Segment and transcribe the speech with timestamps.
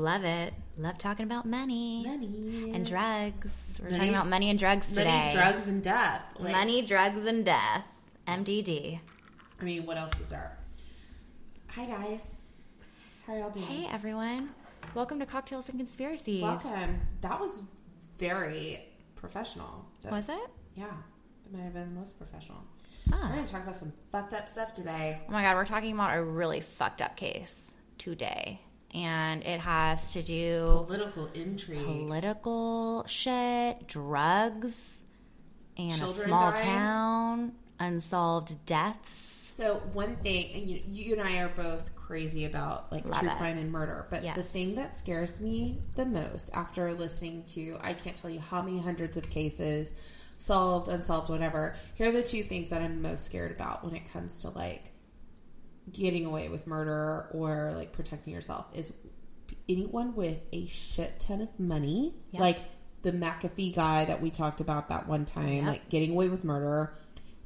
[0.00, 0.54] Love it.
[0.78, 3.52] Love talking about money, Money and drugs.
[3.78, 5.04] We're Money- talking about money and drugs today.
[5.28, 6.22] money, drugs, and death.
[6.38, 7.84] Like, money, drugs, and death.
[8.26, 8.98] MDD.
[9.60, 10.56] I mean, what else is there?
[11.72, 12.34] Hi guys,
[13.26, 13.66] how are y'all doing?
[13.66, 14.54] Hey everyone.
[14.94, 16.42] Welcome to Cocktails and Conspiracies.
[16.42, 17.02] Welcome.
[17.20, 17.60] That was
[18.16, 18.82] very
[19.16, 19.84] professional.
[20.00, 20.50] That- Was it?
[20.76, 20.86] Yeah,
[21.44, 22.62] that might have been the most professional.
[23.12, 23.18] Ah.
[23.28, 25.20] We're gonna talk about some fucked up stuff today.
[25.28, 28.62] Oh my god, we're talking about a really fucked up case today.
[28.92, 31.84] And it has to do Political intrigue.
[31.84, 35.00] political shit, drugs,
[35.76, 36.62] and Children a small dying.
[36.64, 39.26] town, unsolved deaths.
[39.44, 43.28] So one thing, and you, you and I are both crazy about like Love true
[43.28, 43.36] it.
[43.36, 44.34] crime and murder, but Yes.
[44.36, 48.62] the thing that scares me the most after listening to I can't tell you how
[48.62, 49.92] many hundreds of cases,
[50.38, 51.76] solved, unsolved, whatever.
[51.94, 54.90] Here are the two things that I'm most scared about when it comes to like
[55.92, 58.92] getting away with murder or like protecting yourself is
[59.68, 62.40] anyone with a shit ton of money, Yeah.
[62.40, 62.58] like
[63.02, 65.64] the McAfee guy that we talked about that one time, Yep.
[65.66, 66.94] like getting away with murder,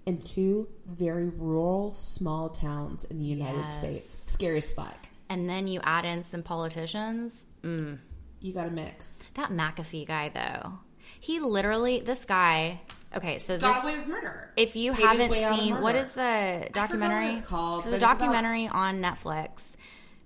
[0.07, 3.77] in two very rural, small towns in the United Yes.
[3.79, 4.17] States.
[4.27, 5.07] Scary as fuck.
[5.31, 7.45] And then you add in some politicians.
[7.63, 7.99] Mm.
[8.41, 9.23] You got a mix.
[9.35, 10.75] That McAfee guy, though,
[11.21, 12.81] he literally, this guy.
[13.17, 14.51] Okay, so Got this, away with murder.
[14.57, 17.27] if you Paid haven't way out of seen, what is the documentary?
[17.27, 19.77] what it's called, So but the it's about- documentary on Netflix,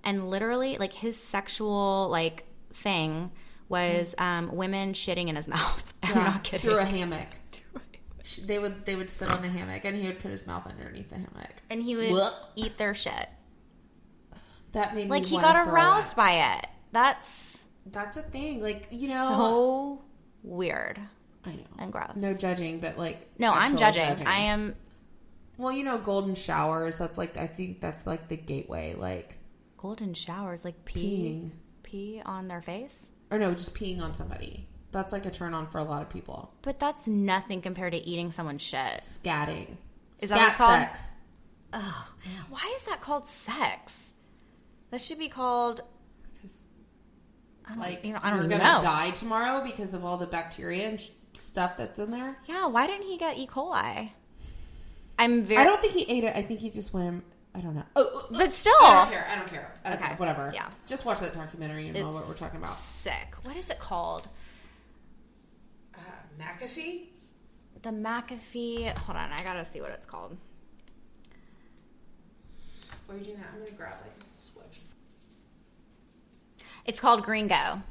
[0.03, 3.31] and literally, like his sexual like thing
[3.67, 5.93] was um, women shitting in his mouth.
[6.03, 6.61] I'm not kidding.
[6.69, 7.27] Through a hammock.
[8.43, 11.09] They would they would sit on the hammock and he would put his mouth underneath
[11.09, 11.49] the hammock.
[11.69, 12.33] and he would Whoop.
[12.55, 13.27] eat their shit.
[14.73, 16.67] That made me Like he got aroused by it.
[16.91, 18.61] That's That's a thing.
[18.61, 20.01] Like you know, so
[20.43, 20.99] weird
[21.45, 21.63] I know.
[21.77, 22.11] and gross.
[22.15, 24.27] No judging, but like No, I'm actual judging.
[24.27, 24.75] I am
[25.57, 26.97] Well, you know, golden showers.
[26.97, 28.93] That's like I think that's like the gateway.
[28.95, 29.37] Like
[29.77, 31.01] golden showers, like pee,
[31.41, 31.49] peeing,
[31.83, 33.07] pee on their face.
[33.31, 34.67] or no, just peeing on somebody.
[34.91, 36.51] That's like a turn on for a lot of people.
[36.63, 38.99] But that's nothing compared to eating someone's shit.
[39.01, 39.75] Scatting.
[40.19, 40.81] Is that what Scat called?
[40.81, 41.11] sex.
[41.71, 42.07] Oh,
[42.49, 44.09] why is that called sex?
[44.89, 45.81] That should be called.
[47.65, 48.79] I don't, Like you know, I you're gonna know.
[48.81, 51.09] die tomorrow because of all the bacteria and sh-
[51.39, 52.37] stuff that's in there.
[52.47, 53.47] Yeah, why didn't he get E.
[53.47, 54.11] coli?
[55.17, 55.61] I'm very.
[55.61, 56.35] I don't think he ate it.
[56.35, 57.23] I think he just went.
[57.55, 57.83] I don't know.
[57.95, 59.27] Oh, But still, I don't care.
[59.29, 59.73] I don't care.
[59.83, 60.07] I don't Okay.
[60.09, 60.17] care.
[60.17, 60.51] Whatever.
[60.53, 60.69] Yeah.
[60.85, 62.75] Just watch that documentary and know what we're talking about.
[62.77, 63.35] sick.
[63.43, 64.27] What is it called?
[65.95, 65.99] Uh,
[66.39, 67.07] McAfee.
[67.81, 68.95] The McAfee.
[68.99, 70.37] Hold on, I gotta see what it's called.
[73.07, 74.79] While you're doing that, I'm gonna grab like a switch.
[76.85, 77.81] It's called Gringo.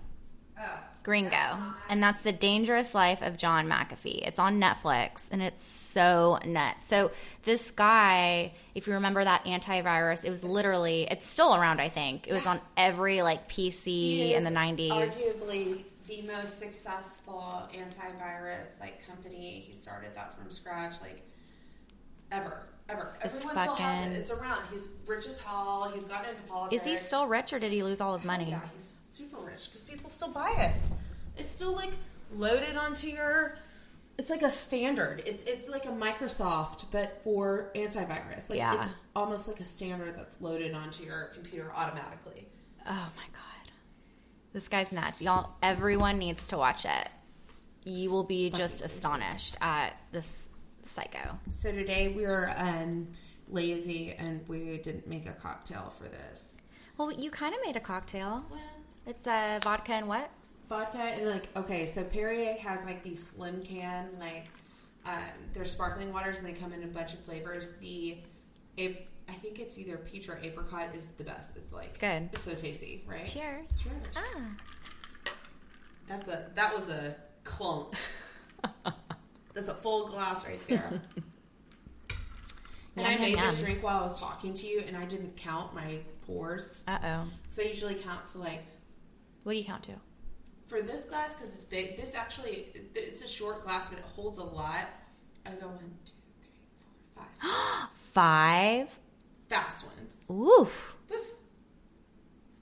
[0.61, 0.81] Oh.
[1.09, 1.57] Gringo.
[1.89, 4.29] And that's The Dangerous Life of John McAfee.
[4.29, 6.87] It's on Netflix and it's so nuts.
[6.87, 7.13] So,
[7.45, 12.29] this guy, if you remember that antivirus, it was literally, it's still around, I think.
[12.29, 14.91] It was on every like PC in the 90s.
[14.91, 19.65] Arguably the most successful antivirus like company.
[19.67, 21.23] He started that from scratch, like
[22.33, 23.15] ever, ever.
[23.25, 24.19] It's Everyone still has it.
[24.19, 24.63] It's around.
[24.73, 25.91] He's rich as hell.
[25.95, 26.83] He's gotten into politics.
[26.83, 28.51] Is he still rich or did he lose all his money?
[28.51, 30.91] Yeah, he's super rich because people still buy it.
[31.37, 31.91] It's still like
[32.35, 33.57] loaded onto your.
[34.19, 35.23] It's like a standard.
[35.27, 38.51] It's it's like a Microsoft, but for antivirus.
[38.51, 38.79] Like Yeah.
[38.79, 42.49] it's almost like a standard that's loaded onto your computer automatically.
[42.85, 43.73] Oh my god.
[44.53, 45.23] This guy's nuts.
[45.23, 47.09] Y'all everyone needs to watch it.
[47.85, 50.48] You will be just astonished at this
[50.89, 51.39] psycho.
[51.57, 53.09] So today we were um,
[53.49, 56.61] lazy and we didn't make a cocktail for this.
[56.97, 58.45] Well, you kind of made a cocktail.
[58.51, 58.61] Well,
[59.07, 60.31] It's a vodka and what?
[60.69, 64.49] vodka and like okay, so Perrier has like these slim can like
[65.07, 65.15] um,
[65.55, 67.71] they're sparkling waters and they come in a bunch of flavors.
[67.81, 68.19] The
[68.79, 71.57] ap- I think it's either peach or apricot is the best.
[71.57, 72.29] It's like It's good.
[72.35, 73.27] It's so tasty, right?
[73.27, 73.67] Cheers.
[73.83, 74.17] Cheers.
[74.17, 75.31] Ah.
[76.07, 77.95] That's a that was a clunk.
[79.59, 80.89] That's a full glass right there.
[82.97, 83.65] and I made yum, this yum.
[83.65, 86.85] drink while I was talking to you, and I didn't count my pours.
[86.87, 87.25] Uh oh.
[87.51, 88.63] So I usually count to like
[89.43, 89.95] What do you count to?
[90.65, 91.97] for this glass because it's big.
[91.97, 94.87] This actually it's a short glass, but it holds a lot.
[95.45, 96.51] I go one, two, three,
[97.17, 97.89] four, five.
[97.93, 99.01] Five.
[99.49, 100.21] Fast ones.
[100.31, 100.95] Oof.
[101.11, 101.19] We're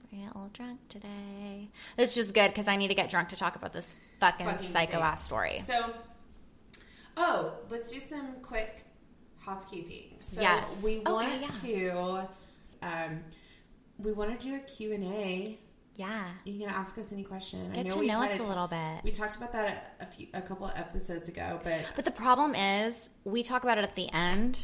[0.09, 1.69] getting a little drunk today.
[1.95, 4.71] It's just good because I need to get drunk to talk about this fucking, Fucking
[4.71, 5.61] psycho ass story.
[5.63, 5.93] So,
[7.17, 8.85] oh, let's do some quick
[9.39, 10.17] housekeeping.
[10.21, 10.65] So Yes.
[10.81, 11.47] we Okay, want yeah.
[11.47, 12.29] to,
[12.81, 13.23] um,
[13.97, 15.57] we want to do a Q and A.
[15.95, 16.25] Yeah.
[16.45, 17.71] You can ask us any question.
[17.73, 19.03] Get to we know us a little bit.
[19.03, 22.11] We talked about that a, a few, a couple of episodes ago, but But the
[22.11, 24.59] problem is, we talk about it at the end,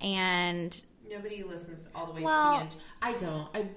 [0.00, 2.76] and nobody listens all the way Well- to the end.
[3.02, 3.48] I don't.
[3.54, 3.68] I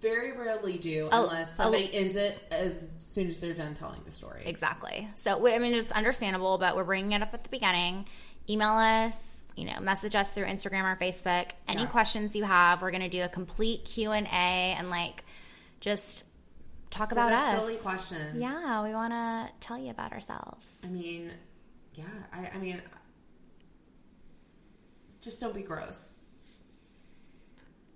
[0.00, 4.42] very rarely do unless somebody ends it as soon as they're done telling the story.
[4.46, 5.08] Exactly.
[5.16, 8.06] So we- I mean, it's understandable, but we're bringing it up at the beginning.
[8.48, 11.50] Email us, you know, message us through Instagram or Facebook.
[11.66, 11.88] Any Yeah.
[11.88, 14.30] questions you have, we're going to do a complete Q and A
[14.76, 15.24] and like
[15.80, 16.24] just
[16.90, 17.60] talk Send about us us.
[17.60, 18.40] silly questions.
[18.40, 20.68] Yeah, we want to tell you about ourselves.
[20.84, 21.32] I mean,
[21.94, 22.04] yeah.
[22.32, 22.80] I, I mean,
[25.20, 26.13] just don't be gross.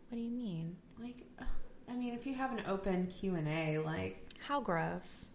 [0.09, 0.77] What do you mean?
[1.01, 1.45] Like, uh,
[1.89, 5.27] I mean, if you have an open Q and A, like, How gross?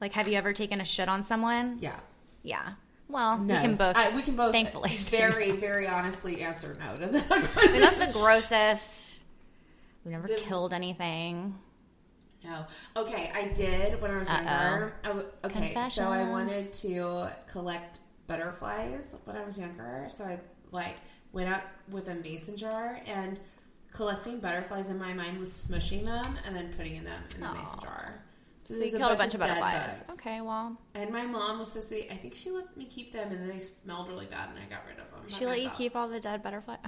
[0.00, 1.78] Like, have you ever taken a shit on someone?
[1.80, 1.98] yeah,
[2.42, 2.72] Yeah.
[3.06, 3.96] Well, no, we can both.
[3.98, 7.50] I, we can both thankfully very, very honestly answer no to that.
[7.56, 9.18] I mean, that's the grossest.
[10.06, 11.54] We never The- killed anything.
[12.42, 12.64] No.
[12.96, 14.94] Okay, I did when I was younger.
[15.04, 20.06] I w- okay, so I wanted to collect butterflies when I was younger.
[20.08, 20.40] So I
[20.70, 20.96] like
[21.32, 23.38] went out with a mason jar and
[23.94, 27.78] collecting butterflies in my mind was smushing them and then putting them in the mason
[27.80, 28.20] jar.
[28.60, 30.00] So, So there's you killed a bunch of dead butterflies.
[30.06, 30.14] bugs.
[30.20, 32.08] Okay, well, And my mom was so sweet.
[32.10, 34.84] I think she let me keep them, and they smelled really bad, and I got
[34.86, 35.20] rid of them.
[35.28, 36.78] she let you keep all the dead butterflies.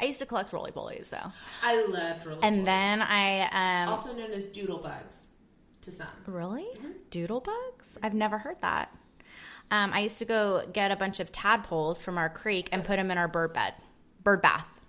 [0.00, 1.30] I used to collect roly polies, though.
[1.62, 5.28] I loved roly And then I um also known as doodle bugs
[5.82, 6.08] to some.
[6.26, 6.66] really
[7.10, 7.96] doodle bugs.
[8.02, 8.94] I've never heard that.
[9.70, 12.96] Um, I used to go get a bunch of tadpoles from our creek and put
[12.96, 13.74] them in our bird bed,
[14.24, 14.79] bird bath.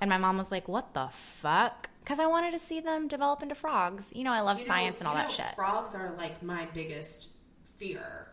[0.00, 3.42] And my mom was like, "What the fuck?" Because I wanted to see them develop
[3.42, 4.10] into frogs.
[4.14, 5.54] You know, I love You know- science and all that know, shit.
[5.56, 7.30] Frogs are like my biggest
[7.76, 8.28] fear.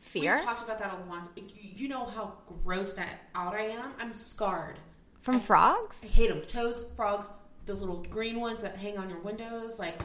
[0.00, 1.28] Fear We've talked about that a lot.
[1.36, 2.32] You, you know how
[2.64, 2.98] grossed
[3.34, 3.92] out I am.
[3.98, 4.78] I'm scarred.
[5.20, 6.00] from frogs.
[6.02, 6.40] I hate them.
[6.46, 7.28] Toads, frogs,
[7.66, 9.78] the little green ones that hang on your windows.
[9.78, 10.00] Like,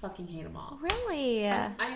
[0.00, 0.78] fucking hate them all.
[0.80, 1.48] Really?
[1.48, 1.94] I'm, I'm.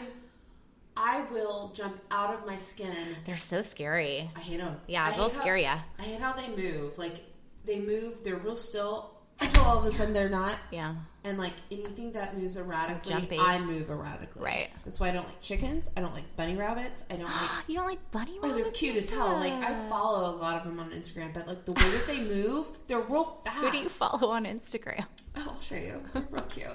[0.96, 2.94] I will jump out of my skin.
[3.24, 4.30] They're so scary.
[4.36, 4.76] I hate them.
[4.88, 5.66] Yeah, they'll scare you.
[5.66, 6.98] I hate how they move.
[6.98, 7.24] Like
[7.64, 8.22] they move.
[8.24, 10.58] They're real still until all of a sudden they're not.
[10.70, 10.94] Yeah.
[11.24, 13.38] And like anything that moves erratically, Jumpy.
[13.38, 14.42] I move erratically.
[14.42, 14.68] Right.
[14.84, 15.90] That's why I don't like chickens.
[15.96, 17.02] I don't like bunny rabbits.
[17.10, 17.50] I don't like.
[17.68, 18.54] You don't like bunny rabbits?
[18.54, 19.36] Oh, they're cute as hell.
[19.38, 22.20] Like I follow a lot of them on Instagram, but like the way that they
[22.20, 23.56] move, they're real fast.
[23.58, 25.04] Who do you follow on Instagram?
[25.36, 26.00] Oh, I'll show you.
[26.12, 26.66] They're real cute.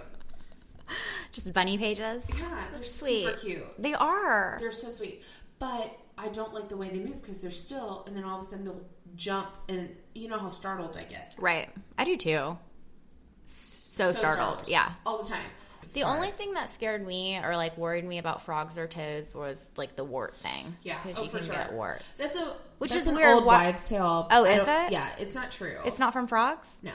[1.32, 2.28] Just bunny pages?
[2.38, 3.26] Yeah, they're Sweet.
[3.28, 3.66] super cute.
[3.82, 4.58] They are.
[4.60, 5.24] They're so sweet.
[5.60, 8.46] But I don't like the way they move because they're still, and then all of
[8.48, 8.82] a sudden they'll
[9.20, 11.36] jump, and you know how startled I get.
[11.38, 11.70] Right.
[11.98, 12.58] I do too.
[13.50, 14.68] So, startled.
[14.68, 14.92] Yeah.
[15.06, 15.44] all the time.
[15.94, 19.68] The only thing that scared me or like worried me about frogs or toads was
[19.76, 20.76] like the wart thing.
[20.84, 21.56] Yeah, Because oh, you for can sure.
[21.56, 22.08] get warts.
[22.16, 23.34] That's a Which that's is an weird.
[23.34, 24.28] Old wives' tale.
[24.30, 24.92] Oh, is it?
[24.92, 25.78] Yeah, it's not true.
[25.86, 26.72] It's not from frogs?
[26.84, 26.92] No.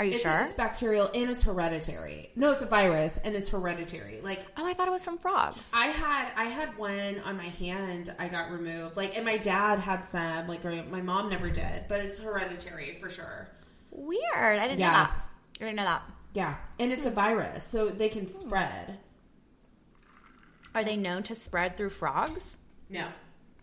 [0.00, 0.40] Are you It's, sure?
[0.44, 2.30] It's bacterial and it's hereditary.
[2.34, 4.22] No, it's a virus and it's hereditary.
[4.22, 5.58] Like Oh, I thought it was from frogs.
[5.74, 8.14] I had, I had one on my hand.
[8.18, 8.96] I got removed.
[8.96, 10.48] Like, and my dad had some.
[10.48, 13.50] Like, my mom never did, but it's hereditary for sure.
[13.90, 14.58] Weird.
[14.58, 14.86] I didn't Yeah.
[14.86, 15.10] know that.
[15.60, 16.02] I didn't know that.
[16.32, 18.28] Yeah, and it's a virus, so they can Hmm.
[18.28, 18.98] spread.
[20.74, 22.56] Are they known to spread through frogs?
[22.88, 23.08] No,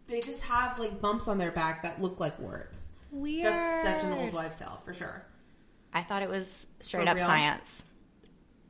[0.06, 2.92] they just have like bumps on their back that look like warts.
[3.10, 3.46] Weird.
[3.46, 5.26] That's such an old wives' tale for sure.
[5.98, 7.26] I thought it was straight For up real?
[7.26, 7.82] science.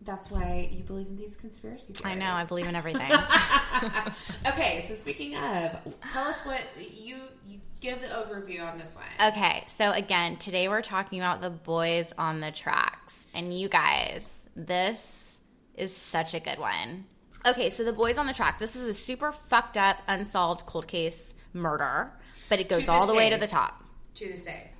[0.01, 2.06] That's why you believe in these conspiracy theories.
[2.06, 2.31] I know.
[2.31, 3.12] I believe in everything.
[4.47, 5.77] okay, so speaking of,
[6.09, 9.33] tell us what you you give the overview on this one.
[9.33, 13.25] Okay, so again, today we're talking about the boys on the tracks.
[13.33, 15.37] And you guys, this
[15.75, 17.06] is such a good one.
[17.45, 18.57] Okay, so the boys on the track.
[18.59, 22.13] This is a super fucked up, unsolved cold case murder,
[22.47, 23.83] but it goes all the way to the top.
[24.16, 24.71] To this day,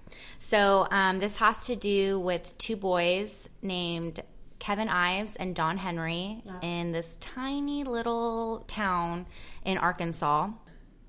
[0.47, 4.21] So um, this has to do with two boys named
[4.59, 6.59] Kevin Ives and Don Henry Yeah.
[6.61, 9.25] in this tiny little town
[9.65, 10.51] in Arkansas.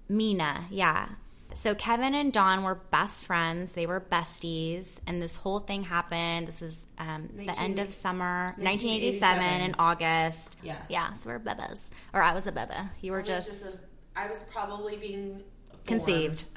[0.09, 1.11] Mena, yeah.
[1.55, 3.75] So Kevin and Don were best friends.
[3.75, 6.49] They were besties, and this whole thing happened.
[6.49, 9.21] This was um, the end of summer, 1987.
[9.23, 10.57] 1987 in August.
[10.65, 10.83] Yeah.
[10.89, 11.13] yeah.
[11.13, 12.91] So we're bebas, or I was a beba.
[13.03, 15.41] You were just, just a, I was probably being
[15.85, 15.87] formed.
[15.87, 16.45] conceived.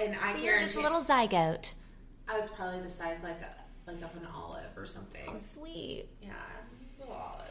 [0.00, 1.72] And I so you're just a little zygote.
[2.28, 3.54] I was probably the size like a,
[3.90, 5.22] like of an olive or something.
[5.28, 6.06] Oh, sweet.
[6.22, 6.32] Yeah,
[6.98, 7.46] little olive.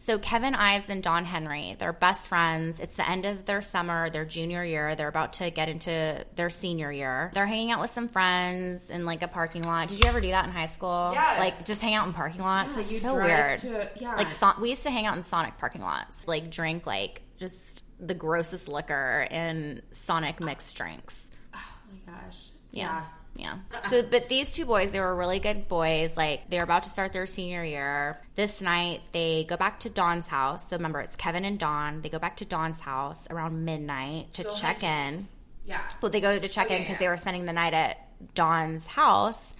[0.00, 2.80] So Kevin Ives and Don Henry, they're best friends.
[2.80, 4.96] It's the end of their summer, their junior year.
[4.96, 7.30] They're about to get into their senior year.
[7.34, 9.88] They're hanging out with some friends in like a parking lot.
[9.88, 11.10] Did you ever do that in high school?
[11.14, 11.38] Yes.
[11.38, 12.74] Like just hang out in parking lots.
[12.74, 13.58] Yeah, it's you so weird.
[13.58, 14.16] to- yeah.
[14.16, 16.26] Like so- we used to hang out in Sonic parking lots.
[16.26, 21.26] Like drink like just the grossest liquor and Sonic mixed drinks.
[21.54, 22.48] Oh my gosh.
[22.72, 23.04] Yeah.
[23.34, 23.58] Yeah.
[23.88, 26.18] So, but these two boys, they were really good boys.
[26.18, 28.20] Like, they're about to start their senior year.
[28.34, 30.68] This night, they go back to Don's house.
[30.68, 32.02] So, remember, it's Kevin and Don.
[32.02, 35.28] They go back to Don's house around midnight to Go check in.
[35.64, 35.80] Yeah.
[36.02, 36.98] Well, they go to check in because yeah.
[36.98, 39.54] they were spending the night at Don's house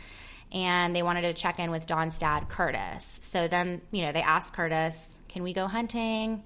[0.53, 3.21] and they wanted to check in with Don's dad, Curtis.
[3.23, 6.43] So then, you know, they asked Curtis, "Can we go hunting?"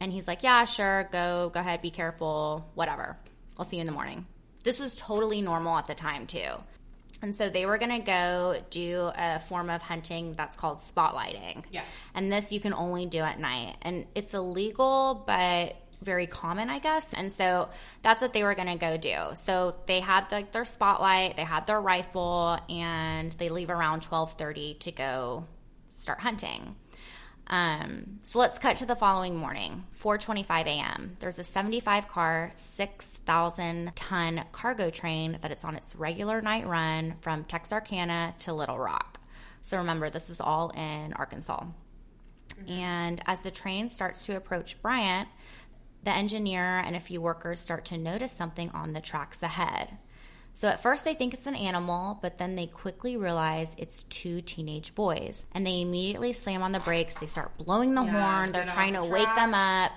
[0.00, 1.08] And he's like, "Yeah, sure.
[1.12, 1.50] Go.
[1.52, 1.82] Go ahead.
[1.82, 2.68] Be careful.
[2.74, 3.18] Whatever.
[3.58, 4.26] I'll see you in the morning."
[4.64, 6.48] This was totally normal at the time, too.
[7.22, 11.64] And so they were going to go do a form of hunting that's called spotlighting.
[11.70, 11.82] Yeah.
[12.14, 13.76] And this you can only do at night.
[13.82, 17.12] And it's illegal, but very common, I guess.
[17.12, 17.68] And so
[18.02, 19.34] that's what they were going to go do.
[19.34, 24.78] So they had like their spotlight, they had their rifle, and they leave around 12:30
[24.80, 25.44] to go
[25.94, 26.74] start hunting.
[27.50, 31.16] Um, so let's cut to the following morning, 4:25 a.m.
[31.18, 37.16] There's a 75 car, 6,000 ton cargo train that it's on its regular night run
[37.20, 39.20] from Texarkana to Little Rock.
[39.62, 41.64] So remember, this is all in Arkansas.
[42.68, 45.28] And as the train starts to approach Bryant,
[46.04, 49.98] the engineer and a few workers start to notice something on the tracks ahead.
[50.52, 54.40] So at first they think it's an animal, but then they quickly realize it's two
[54.40, 55.46] teenage boys.
[55.52, 57.14] And they immediately slam on the brakes.
[57.14, 58.52] They start blowing the Yeah, horn.
[58.52, 59.92] They're trying the to wake them up.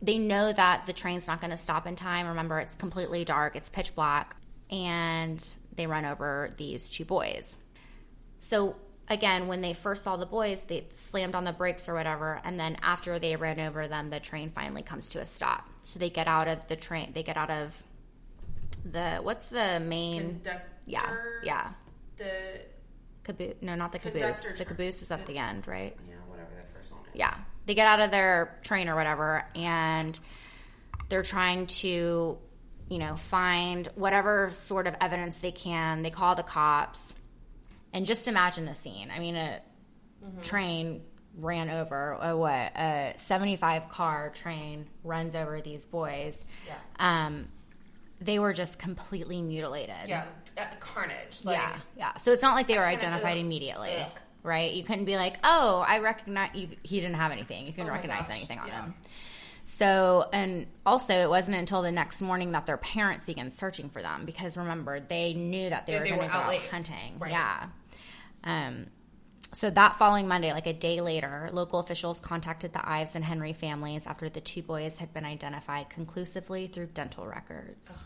[0.00, 2.28] They know that the train's not going to stop in time.
[2.28, 4.36] Remember, it's completely dark, it's pitch black.
[4.70, 7.56] And they run over these two boys.
[8.38, 8.76] So
[9.08, 12.58] again, when they first saw the boys, they slammed on the brakes or whatever, and
[12.60, 15.68] then after they ran over them, the train finally comes to a stop.
[15.82, 17.12] So they get out of the train.
[17.14, 17.82] They get out of
[18.92, 20.20] the what's the main?
[20.42, 20.62] Conductor.
[20.86, 21.68] yeah, yeah.
[22.16, 22.62] The
[23.24, 23.54] Caboose?
[23.60, 24.22] No, not the caboose.
[24.22, 25.96] Conductor The caboose is at the- the end, right?
[26.08, 27.10] yeah, whatever that first one is.
[27.14, 27.34] Yeah.
[27.66, 30.18] They get out of their train or whatever and
[31.10, 32.38] they're trying to,
[32.88, 36.00] you know, find whatever sort of evidence they can.
[36.02, 37.14] They call the cops.
[37.92, 39.10] And just imagine the scene.
[39.14, 39.60] I mean, a
[40.42, 41.02] train
[41.36, 42.50] ran over a what?
[42.76, 46.42] A 75 car train runs over these boys.
[46.66, 46.74] Yeah.
[46.98, 47.48] Um
[48.20, 49.94] they were just completely mutilated.
[50.06, 50.24] Yeah,
[50.56, 51.44] uh, carnage.
[51.44, 52.16] Like, yeah, yeah.
[52.16, 54.10] So it's not like they were kinda- identified immediately, ugh.
[54.42, 54.72] right?
[54.72, 57.66] You couldn't be like, "Oh, I recognize." You, he didn't have anything.
[57.66, 58.82] You couldn't Oh recognize gosh, anything on yeah.
[58.86, 58.94] him.
[59.64, 64.00] So, and also, it wasn't until the next morning that their parents began searching for
[64.00, 66.62] them because remember, they knew that they They- were going to go out out late.
[66.70, 67.18] hunting.
[67.18, 67.32] Right.
[67.32, 67.66] Yeah.
[68.44, 68.86] Um,
[69.52, 73.52] so that following Monday, like a day later, local officials contacted the Ives and Henry
[73.52, 78.04] families after the two boys had been identified conclusively through dental records.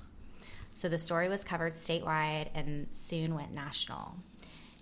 [0.71, 4.17] So the story was covered statewide and soon went national.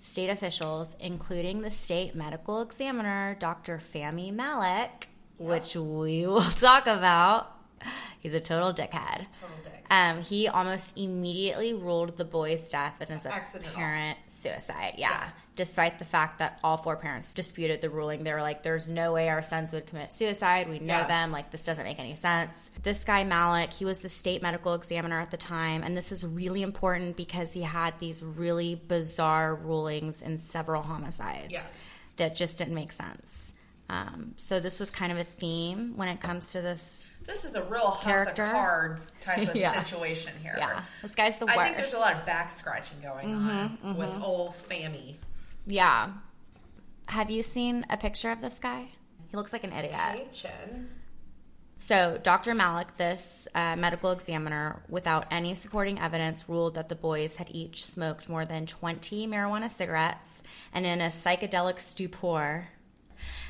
[0.02, 3.79] State officials, including the state medical examiner, Dr.
[3.79, 7.57] Fahmy Malik, which we will talk about,
[8.21, 9.27] he's a total dickhead.
[9.33, 9.85] Total dick.
[9.91, 13.75] Um, he almost immediately ruled the boy's death as a Accidental.
[13.75, 14.95] parent suicide.
[14.97, 15.11] Yeah.
[15.11, 15.29] Yeah.
[15.57, 19.13] Despite the fact that all four parents disputed the ruling, they were like, "There's no
[19.13, 20.69] way our sons would commit suicide.
[20.71, 21.07] We know Yeah.
[21.09, 21.33] them.
[21.33, 25.21] Like this doesn't make any sense." This guy Malik, he was the state medical examiner
[25.21, 30.23] at the time, and this is really important because he had these really bizarre rulings
[30.23, 31.63] in several homicides Yeah.
[32.17, 33.53] that just didn't make sense.
[33.91, 37.07] Um, so this was kind of a theme when it comes to this.
[37.27, 38.45] This is a real house Character.
[38.45, 39.73] of cards type of Yeah.
[39.83, 40.55] situation here.
[40.59, 41.59] Yeah, this guy's the worst.
[41.59, 45.17] I think there's a lot of back scratching going on with old Fammy.
[45.67, 46.11] Yeah.
[47.09, 48.89] Have you seen a picture of this guy?
[49.31, 50.45] He looks like an idiot.
[51.79, 52.55] So, Dr.
[52.55, 57.87] Malik, this uh, medical examiner, without any supporting evidence, ruled that the boys had each
[57.87, 60.43] smoked more than 20 marijuana cigarettes
[60.75, 62.67] and, in a psychedelic stupor,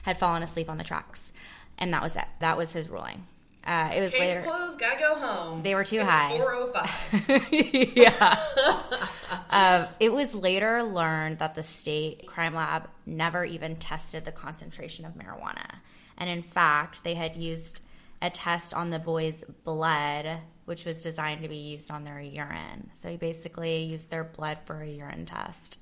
[0.05, 1.33] had fallen asleep on the tracks.
[1.77, 2.27] And that was it.
[2.39, 3.27] That was his ruling.
[3.65, 4.43] Uh, it was Case later.
[4.43, 5.63] closed, gotta go home.
[5.63, 6.39] They were too it's high.
[6.39, 7.49] 405.
[7.97, 8.37] yeah.
[9.51, 15.05] um, it was later learned that the state crime lab never even tested the concentration
[15.05, 15.81] of marijuana.
[16.17, 17.83] And in fact, they had used
[18.23, 22.91] a test on the boys' blood, which was designed to be used on their urine.
[22.93, 25.79] So he basically used their blood for a urine test.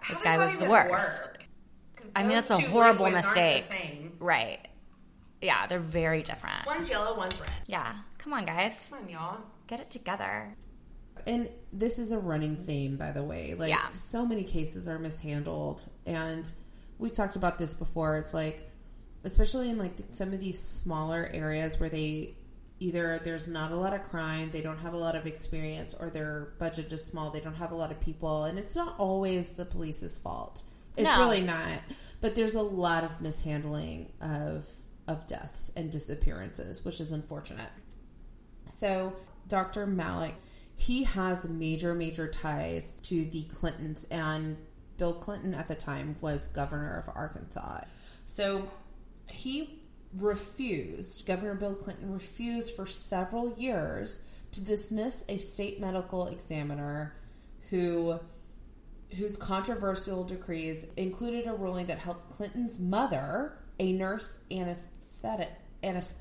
[0.00, 1.30] How This guy was the worst.
[2.14, 4.12] I mean, that's a horrible liquids aren't the mistake.
[4.20, 4.68] Right.
[5.46, 6.66] Yeah, they're very different.
[6.66, 7.50] One's yellow, one's red.
[7.66, 7.94] Yeah.
[8.18, 8.78] Come on, guys.
[8.90, 9.38] Come on, y'all.
[9.68, 10.54] Get it together.
[11.26, 13.54] And this is a running theme, by the way.
[13.54, 13.88] Like, Yeah.
[13.90, 15.84] so many cases are mishandled.
[16.04, 16.50] And
[16.98, 18.16] we talked about this before.
[18.18, 18.70] It's like,
[19.24, 22.36] especially in like some of these smaller areas where they
[22.78, 26.10] either there's not a lot of crime, they don't have a lot of experience, or
[26.10, 28.44] their budget is small, they don't have a lot of people.
[28.44, 30.62] And it's not always the police's fault.
[30.96, 31.20] It's No.
[31.20, 31.80] really not.
[32.20, 34.66] But there's a lot of mishandling of
[35.08, 37.70] of deaths and disappearances, which is unfortunate.
[38.68, 39.14] So,
[39.48, 39.86] Dr.
[39.86, 40.34] Malik,
[40.74, 44.56] he has major, major ties to the Clintons, and
[44.96, 47.82] Bill Clinton at the time was governor of Arkansas.
[48.26, 48.68] So,
[49.28, 49.82] he
[50.16, 54.20] refused, Governor Bill Clinton refused for several years
[54.52, 57.14] to dismiss a state medical examiner
[57.70, 58.18] who
[59.16, 65.50] whose controversial decrees included a ruling that helped Clinton's mother, a nurse anesthetic
[65.82, 66.14] anest,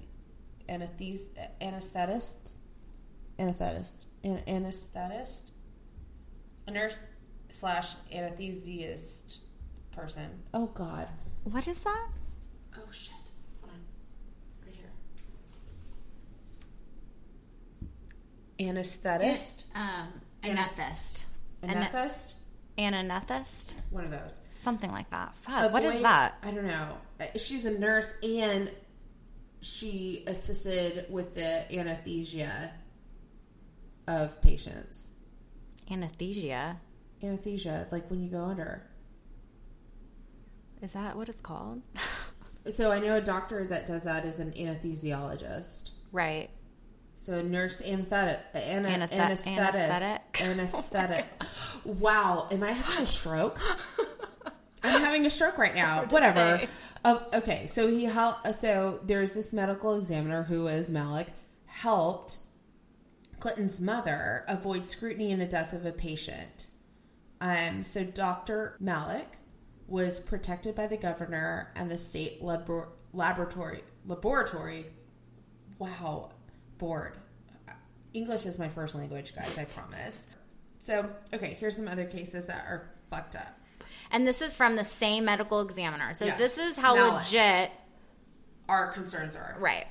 [0.69, 1.21] anesthes,
[1.61, 2.57] anesthetist
[3.39, 5.51] anesthetist an anesthetist
[6.67, 6.99] a nurse
[7.49, 9.37] slash anesthesiast
[9.91, 10.27] person.
[10.53, 11.07] Oh God.
[11.43, 12.09] What is that?
[12.75, 13.13] Oh shit.
[13.61, 13.79] Hold on.
[14.65, 14.75] Right
[18.57, 18.73] here.
[18.73, 19.63] Anesthetist.
[19.75, 20.07] Um,
[20.43, 21.25] Anes- anesthetist.
[21.63, 22.33] Anesthetist.
[22.77, 23.73] Anesthetist?
[23.89, 24.39] One of those.
[24.49, 25.33] Something like that.
[25.35, 26.37] Fuck, what is boy- that?
[26.43, 26.97] I don't know.
[27.19, 28.71] Uh, She's a nurse and
[29.61, 32.71] she assisted with the anesthesia
[34.07, 35.11] of patients.
[35.89, 36.77] Anesthesia.
[37.23, 38.85] Anesthesia, like when you go under.
[40.81, 41.81] Is that what it's called?
[42.67, 45.91] So I know a doctor that does that is an anesthesiologist.
[46.11, 46.49] right.
[47.25, 50.21] So nurse anesthetic, ana, anesthetist, anesthetic.
[50.41, 51.25] anesthetic.
[51.83, 53.59] wow, am I having a stroke?
[54.83, 56.05] I'm having a stroke right now.
[56.09, 56.67] Whatever.
[57.03, 58.53] Uh, okay, so he helped.
[58.53, 61.29] So there's this medical examiner who is Malik
[61.65, 62.37] helped
[63.39, 66.67] Clinton's mother avoid scrutiny in the death of a patient.
[67.41, 68.77] Um, so Dr.
[68.79, 69.39] Malik
[69.87, 74.85] was protected by the governor and the state labor- laboratory laboratory.
[75.79, 76.29] Wow,
[76.77, 77.17] board.
[78.13, 79.57] English is my first language, guys.
[79.57, 80.25] I promise.
[80.79, 83.59] So, okay, here's some other cases that are fucked up.
[84.11, 86.13] And this is from the same medical examiner.
[86.13, 86.37] So Yes.
[86.37, 87.13] this is how Malik.
[87.25, 87.71] legit.
[88.69, 89.87] Our concerns are Right.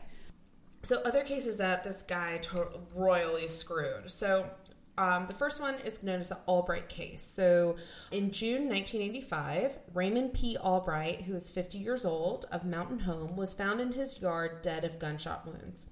[0.82, 4.10] So, other cases that this guy to- royally screwed.
[4.10, 4.50] So,
[4.98, 7.22] um, the first one is known as the Albright case.
[7.22, 7.76] So,
[8.10, 10.56] in June 1985, Raymond P.
[10.58, 14.84] Albright, who is 50 years old, of Mountain Home, was found in his yard dead
[14.84, 15.86] of gunshot wounds.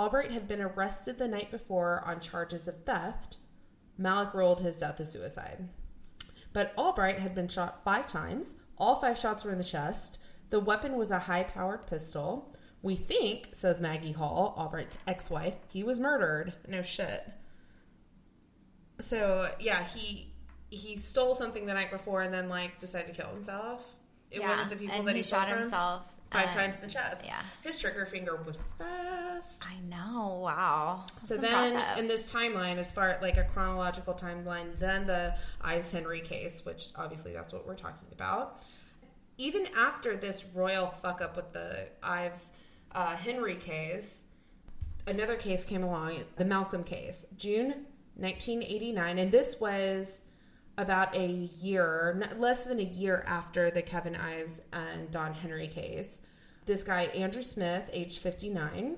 [0.00, 3.36] Albright had been arrested the night before on charges of theft.
[3.98, 5.68] Malik ruled his death a suicide.
[6.54, 8.54] But Albright had been shot five times.
[8.78, 10.18] All five shots were in the chest.
[10.48, 12.56] The weapon was a high powered pistol.
[12.80, 16.54] We think, says Maggie Hall, Albright's ex wife, he was murdered.
[16.66, 17.22] No shit.
[19.00, 20.32] So yeah, he
[20.70, 23.96] he stole something the night before and then like decided to kill himself.
[24.30, 26.76] It Yeah, wasn't the people and that he he, stole shot himself, five uh, times
[26.76, 27.24] in the chest.
[27.26, 27.40] yeah.
[27.62, 29.64] his trigger finger was fast.
[29.66, 30.40] I know.
[30.42, 31.04] Wow.
[31.24, 36.20] So then, in this timeline, as far like a chronological timeline, then the Ives Henry
[36.20, 38.62] case, which obviously that's what we're talking about.
[39.38, 42.50] Even after this royal fuck up with the Ives
[42.92, 44.20] uh, Henry case,
[45.06, 50.20] another case came along, the Malcolm case, June 1989, and this was
[50.80, 56.20] about a year, less than a year after the Kevin Ives and Don Henry case.
[56.66, 58.96] This guy, Andrew Smith, age 59,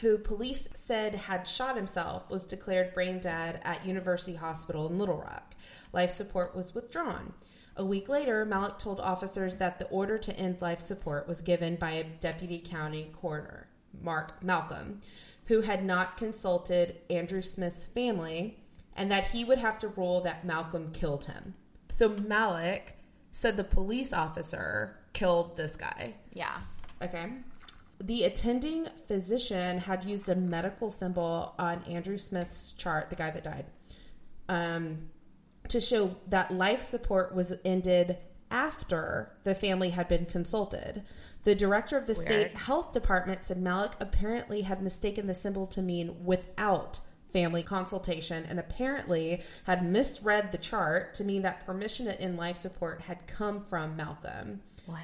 [0.00, 5.18] who police said had shot himself, was declared brain dead at University Hospital in Little
[5.18, 5.54] Rock.
[5.92, 7.32] Life support was withdrawn.
[7.76, 11.76] A week later, Malik told officers that the order to end life support was given
[11.76, 13.66] by a deputy county coroner,
[14.00, 15.00] Mark Malcolm,
[15.46, 18.63] who had not consulted Andrew Smith's family
[18.96, 21.54] and that he would have to rule that Malcolm killed him.
[21.88, 22.98] So Malik
[23.32, 26.14] said the police officer killed this guy.
[26.32, 26.58] yeah.
[27.02, 27.26] Okay.
[28.00, 33.44] The attending physician had used a medical symbol on Andrew Smith's chart, the guy that
[33.44, 33.66] died,
[34.48, 35.10] um,
[35.68, 38.18] to show that life support was ended
[38.50, 41.02] after the family had been consulted.
[41.44, 42.26] The director of the Weird.
[42.26, 47.00] state health department said Malik apparently had mistaken the symbol to mean without
[47.34, 52.56] family consultation and apparently had misread the chart to mean that permission to end life
[52.56, 55.00] support had come from Malcolm What?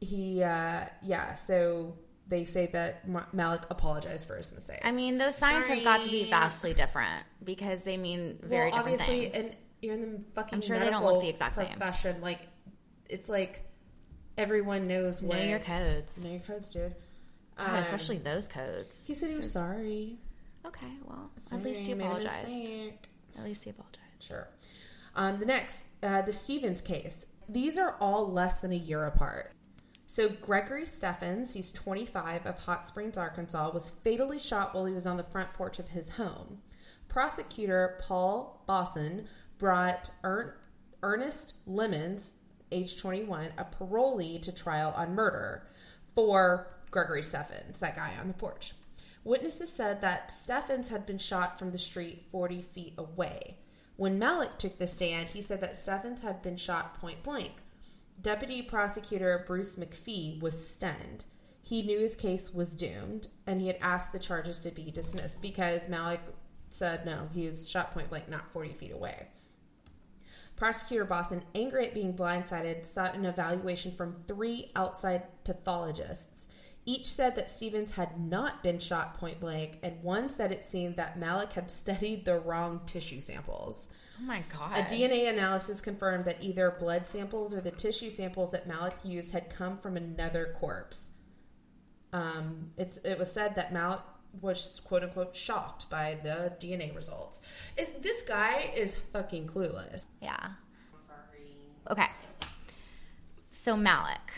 [0.00, 1.94] he uh yeah so
[2.26, 6.10] they say that malik apologized for his mistake I mean, those signs have got to
[6.10, 9.46] be vastly different because they mean very well different obviously things.
[9.48, 11.66] and you're in the fucking I'm sure they don't medical look the exact same.
[11.66, 12.40] profession like
[13.08, 13.64] it's like
[14.38, 16.94] everyone knows know what your codes, know your codes dude
[17.58, 19.04] God, Um, especially those codes.
[19.06, 20.16] he said he was sorry
[20.66, 23.08] Okay, well, at least he I made a apologized.
[23.38, 24.22] At least he apologized.
[24.22, 24.48] Sure.
[25.16, 27.26] Um, the next, uh, the Stevens case.
[27.48, 29.52] These are all less than a year apart.
[30.06, 35.06] So Gregory Steffens, he's 25 of Hot Springs, Arkansas, was fatally shot while he was
[35.06, 36.58] on the front porch of his home.
[37.08, 39.26] Prosecutor Paul Bosson
[39.58, 40.52] brought Ern-
[41.02, 42.32] Ernest Lemons,
[42.72, 45.66] age 21, a parolee to trial on murder
[46.14, 48.74] for Gregory Steffens, that guy on the porch.
[49.30, 53.58] Witnesses said that Steffens had been shot from the street 40 feet away.
[53.94, 57.52] When Malik took the stand, he said that Steffens had been shot point blank.
[58.20, 61.26] Deputy prosecutor Bruce McPhee was stunned.
[61.62, 65.40] He knew his case was doomed, and he had asked the charges to be dismissed
[65.40, 66.22] because Malik
[66.68, 69.28] said no, he was shot point blank, not 40 feet away.
[70.56, 76.39] Prosecutor Boston, angry at being blindsided, sought an evaluation from three outside pathologists.
[76.86, 80.96] Each said that Stevens had not been shot point blank, and one said it seemed
[80.96, 83.88] that Malik had studied the wrong tissue samples.
[84.18, 84.78] Oh my god.
[84.78, 89.32] A DNA analysis confirmed that either blood samples or the tissue samples that Malik used
[89.32, 91.10] had come from another corpse.
[92.12, 94.00] Um, it's it was said that Malik
[94.40, 97.40] was quote unquote shocked by the DNA results.
[97.76, 100.06] It, this guy is fucking clueless.
[100.20, 100.50] Yeah.
[101.90, 102.08] Okay.
[103.50, 104.32] So Malik,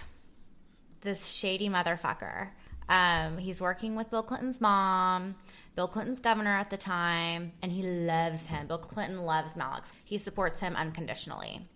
[1.02, 2.48] this shady motherfucker,
[2.88, 5.36] um, he's working with Bill Clinton's mom.
[5.74, 8.66] Bill Clinton's governor at the time, and he loves him.
[8.66, 9.84] Bill Clinton loves Malik.
[10.04, 11.66] He supports him unconditionally.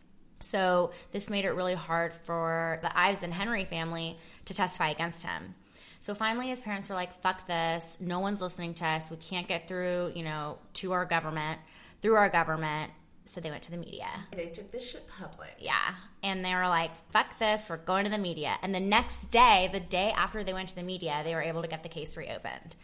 [0.40, 5.22] So this made it really hard for the Ives and Henry family to testify against
[5.22, 5.54] him.
[6.00, 7.96] So finally, his parents were like, fuck this.
[7.98, 9.10] No one's listening to us.
[9.10, 11.58] We can't get through, you know, to our government,
[12.02, 12.92] through our government.
[13.28, 14.06] So they went to the media.
[14.32, 15.56] They took this shit public.
[15.58, 15.94] Yeah.
[16.22, 17.66] And they were like, fuck this.
[17.68, 18.56] We're going to the media.
[18.62, 21.60] And the next day, the day after they went to the media, they were able
[21.62, 22.76] to get the case reopened.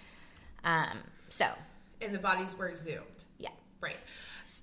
[0.64, 1.46] Um, so,
[2.00, 3.24] And the bodies were exhumed.
[3.38, 3.50] yeah.
[3.80, 3.96] Right.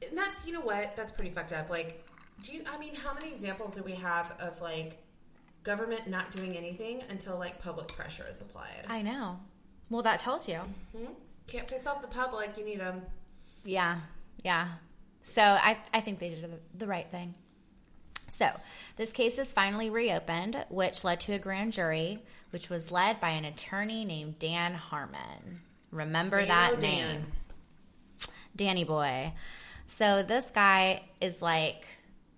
[0.08, 0.96] And that's you know what?
[0.96, 1.70] That's pretty fucked up.
[1.70, 2.06] Like,
[2.44, 4.98] do you I mean how many examples do we have of like
[5.64, 8.86] government not doing anything until like public pressure is applied?
[8.88, 9.40] I know.
[9.90, 10.60] Well, that tells you.
[10.98, 11.12] Hmm?
[11.48, 12.58] Can't piss off the public.
[12.58, 13.02] You need them.
[13.66, 14.00] Yeah,
[14.44, 14.68] yeah.
[15.24, 17.36] So I, I think they did the, the right thing.
[18.30, 18.50] So
[18.96, 22.20] this case is finally reopened, which led to a grand jury,
[22.52, 25.62] which was led by an attorney named Dan Harmon.
[25.92, 27.26] Remember that name,
[28.56, 29.34] Danny Boy.
[29.88, 31.86] So this guy is like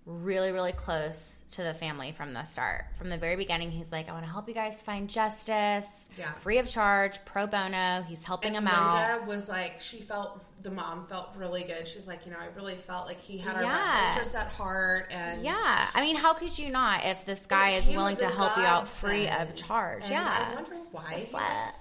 [0.05, 2.85] really, really close to the family from the start.
[2.97, 5.85] From the very beginning, he's like, I want to help you guys find justice,
[6.17, 6.33] Yeah.
[6.33, 8.03] free of charge, pro bono.
[8.07, 9.17] He's helping And them out.
[9.17, 11.87] Linda was like, she felt the mom felt really good.
[11.87, 13.71] She's like, you know, I really felt like he had our Yeah.
[13.81, 17.71] best interest at heart, and Yeah, I mean, how could you not if this guy
[17.71, 20.03] is willing to help you out free of charge?
[20.03, 21.27] And yeah, I wonder why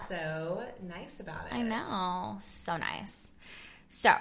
[0.09, 1.55] so nice about it.
[1.55, 3.29] I know, so nice.
[3.89, 4.15] So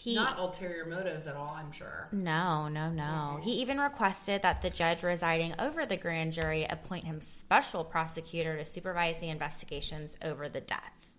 [0.00, 1.56] he Not ulterior motives at all.
[1.58, 2.06] I'm sure.
[2.12, 3.40] no, no, no.
[3.42, 8.56] He even requested that the judge residing over the grand jury appoint him special prosecutor
[8.56, 11.16] to supervise the investigations over the death.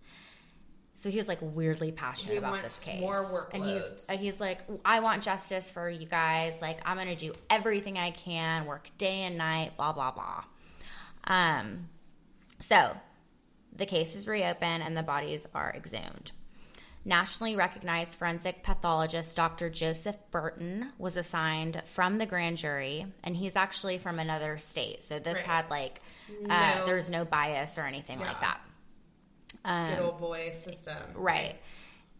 [0.95, 3.01] So he was like weirdly passionate He about wants this case.
[3.01, 4.09] more And he's workloads.
[4.13, 6.61] uh, he's like, I want justice for you guys.
[6.61, 10.43] Like I'm gonna do everything I can, work day and night, blah blah blah.
[11.25, 11.89] Um,
[12.59, 12.95] so
[13.75, 16.31] the case is reopened and the bodies are exhumed.
[17.09, 19.67] Nationally recognized forensic pathologist Dr.
[19.71, 25.03] Joseph Burton was assigned from the grand jury, and he's actually from another state.
[25.03, 25.45] So this Right.
[25.47, 26.01] had like,
[26.47, 26.85] uh, No.
[26.85, 28.61] there's no bias or anything like that.
[29.65, 30.97] Um, Good old boy system.
[31.15, 31.59] Right.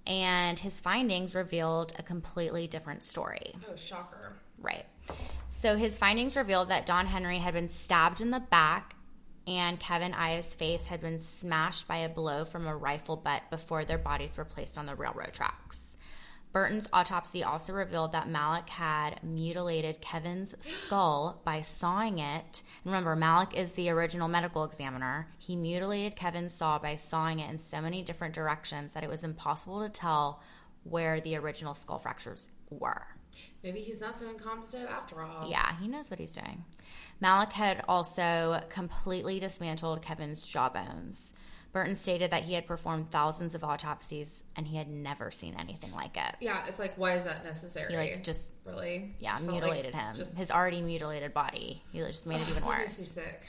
[0.07, 3.53] And his findings revealed a completely different story.
[3.71, 4.33] Oh, shocker.
[4.57, 4.87] Right.
[5.49, 8.95] So his findings revealed that Don Henry had been stabbed in the back
[9.49, 13.83] and Kevin Ives' face had been smashed by a blow from a rifle butt before
[13.83, 15.97] their bodies were placed on the railroad tracks.
[16.51, 22.63] Burton's autopsy also revealed that Malik had mutilated Kevin's skull by sawing it.
[22.83, 25.27] And remember, Malik is the original medical examiner.
[25.39, 29.23] He mutilated Kevin's saw by sawing it in so many different directions that it was
[29.23, 30.41] impossible to tell
[30.83, 33.07] where the original skull fractures were.
[33.63, 35.49] Maybe he's not so incompetent after all.
[35.49, 36.63] Yeah, he knows what he's doing.
[37.21, 41.33] Malik had also completely dismantled Kevin's jawbones.
[41.71, 45.91] Burton stated that he had performed thousands of autopsies and he had never seen anything
[45.91, 46.35] like it.
[46.39, 47.91] Yeah, it's like, why is that necessary?
[47.91, 50.15] He like just really, yeah mutilated like him.
[50.15, 51.83] Just, His already mutilated body.
[51.91, 53.11] He just made it even that makes me worse.
[53.11, 53.43] sick.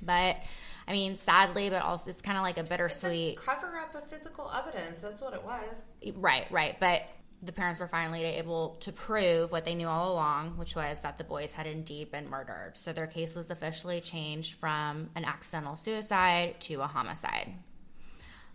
[0.00, 0.40] But
[0.86, 3.36] I mean, sadly, but also it's kind of like a It's a bittersweet.
[3.36, 5.02] cover up of physical evidence.
[5.02, 5.82] That's what it was.
[6.16, 6.78] Right, right.
[6.80, 7.02] But
[7.42, 11.18] the parents were finally able to prove what they knew all along, which was that
[11.18, 12.72] the boys had indeed been murdered.
[12.74, 17.54] So their case was officially changed from an accidental suicide to a homicide.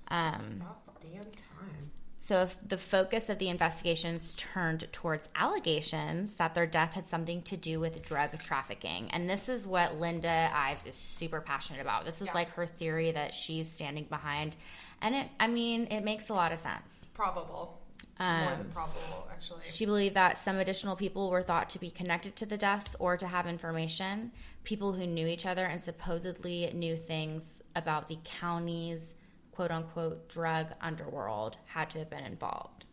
[0.10, 0.64] Um,
[1.02, 1.92] damn time.
[2.20, 7.42] so if the focus of the investigations turned towards allegations that their death had something
[7.44, 9.10] to do with drug trafficking.
[9.12, 12.04] And this is what Linda Ives is super passionate about.
[12.06, 12.34] This is Yeah.
[12.34, 14.58] like her theory that she's standing behind.
[15.02, 17.08] And it, I mean, it makes a lot of sense.
[17.14, 17.80] Probable.
[18.20, 19.62] More Um, than probable, actually.
[19.64, 23.18] She believed that some additional people were thought to be connected to the deaths or
[23.18, 24.32] to have information.
[24.64, 29.14] People who knew each other and supposedly knew things about the county's
[29.52, 32.86] quote unquote drug underworld had to have been involved.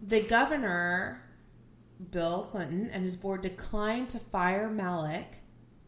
[0.00, 1.22] The governor,
[2.10, 5.38] Bill Clinton, and his board declined to fire Malik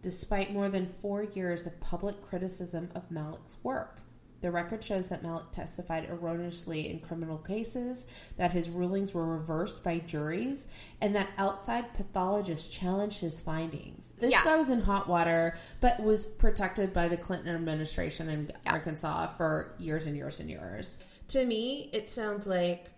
[0.02, 4.00] despite more than four years of public criticism of Malik's work.
[4.40, 9.84] The record shows that Malik testified erroneously in criminal cases, that his rulings were reversed
[9.84, 10.66] by juries,
[11.00, 14.12] and that outside pathologists challenged his findings.
[14.18, 14.42] This Yeah.
[14.42, 19.74] guy was in hot water, but was protected by the Clinton administration in Arkansas for
[19.78, 20.98] years and years and years.
[21.28, 22.90] To me, it sounds like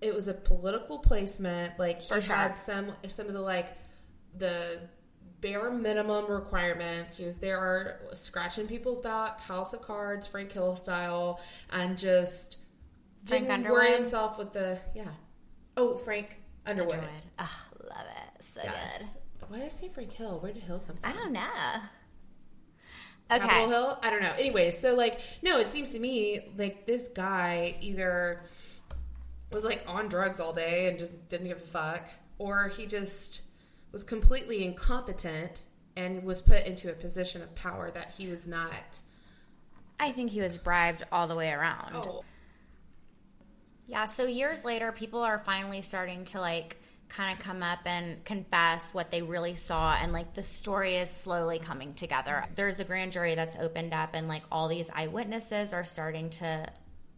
[0.00, 1.78] it was a political placement.
[1.78, 2.34] Like he sure.
[2.34, 3.76] had some some of the like
[4.36, 4.80] the
[5.42, 7.18] bare minimum requirements.
[7.18, 12.56] He was there are scratching people's back, house of cards, Frank Hill style, and just
[13.26, 15.08] Frank didn't worry himself with the yeah.
[15.76, 16.94] Oh, Frank Underwood.
[16.96, 17.10] Underwood.
[17.38, 18.06] Ah, love
[18.38, 18.44] it.
[18.44, 18.98] So Yes.
[18.98, 19.48] good.
[19.48, 20.38] Why did I say Frank Hill?
[20.40, 21.10] Where did Hill come from?
[21.10, 21.80] I don't know.
[23.28, 23.98] Capitol Hill?
[24.02, 24.32] I don't know.
[24.38, 28.42] Anyways, so like, no, it seems to me like this guy either
[29.50, 33.42] was like on drugs all day and just didn't give a fuck, or he just
[33.92, 39.02] was completely incompetent and was put into a position of power that he was not.
[40.00, 41.94] I think he was bribed all the way around.
[41.94, 42.24] Oh,
[43.86, 46.76] Yeah, so years later, people are finally starting to like
[47.08, 51.10] kind of come up and confess what they really saw, and like the story is
[51.10, 52.46] slowly coming together.
[52.54, 56.66] There's a grand jury that's opened up, and like all these eyewitnesses are starting to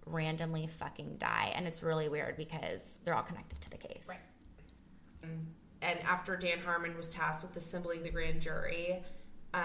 [0.04, 4.06] randomly fucking die, and it's really weird because they're all connected to the case.
[4.08, 4.18] Right.
[5.24, 5.44] Mm.
[5.84, 9.02] And after Dan Harmon was tasked with assembling the grand jury,
[9.52, 9.62] um,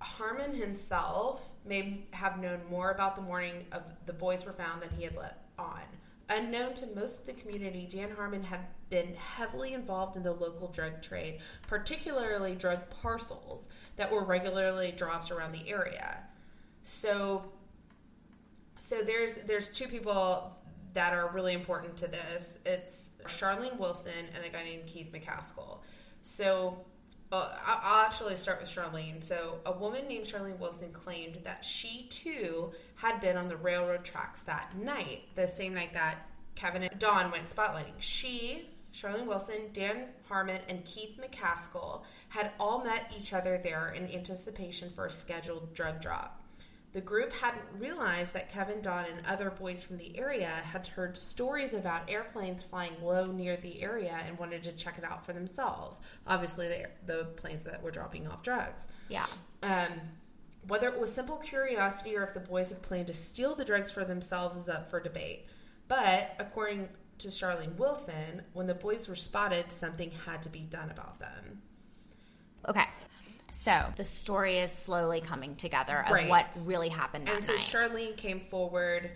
[0.00, 4.90] Harmon himself may have known more about the morning of the boys were found than
[4.90, 5.82] he had let on.
[6.30, 8.60] Unknown to most of the community, Dan Harmon had
[8.90, 15.30] been heavily involved in the local drug trade, particularly drug parcels that were regularly dropped
[15.30, 16.20] around the area.
[16.82, 17.44] So
[18.76, 20.56] so there's there's two people
[20.94, 22.58] that are really important to this.
[22.64, 25.78] It's Charlene Wilson and a guy named Keith McKaskle.
[26.22, 26.84] So
[27.30, 29.22] uh, I'll actually start with Charlene.
[29.22, 34.04] So a woman named Charlene Wilson claimed that she too had been on the railroad
[34.04, 37.92] tracks that night, the same night that Kevin and Don went spotlighting.
[37.98, 44.10] She, Charlene Wilson, Dan Harmon, and Keith McKaskle had all met each other there in
[44.10, 46.37] anticipation for a scheduled drug drop.
[46.98, 51.16] The group hadn't realized that Kevin, Don, and other boys from the area had heard
[51.16, 55.32] stories about airplanes flying low near the area and wanted to check it out for
[55.32, 56.00] themselves.
[56.26, 58.88] Obviously, the, the planes that were dropping off drugs.
[59.08, 59.26] Yeah.
[59.62, 59.92] Um,
[60.66, 63.92] whether it was simple curiosity or if the boys had planned to steal the drugs
[63.92, 65.46] for themselves is up for debate.
[65.86, 70.90] But according to Charlene Wilson, when the boys were spotted, something had to be done
[70.90, 71.62] about them.
[72.68, 72.86] Okay.
[73.60, 76.28] So the story is slowly coming together of Right.
[76.28, 77.60] what really happened that And so night.
[77.60, 79.10] Charlene came forward,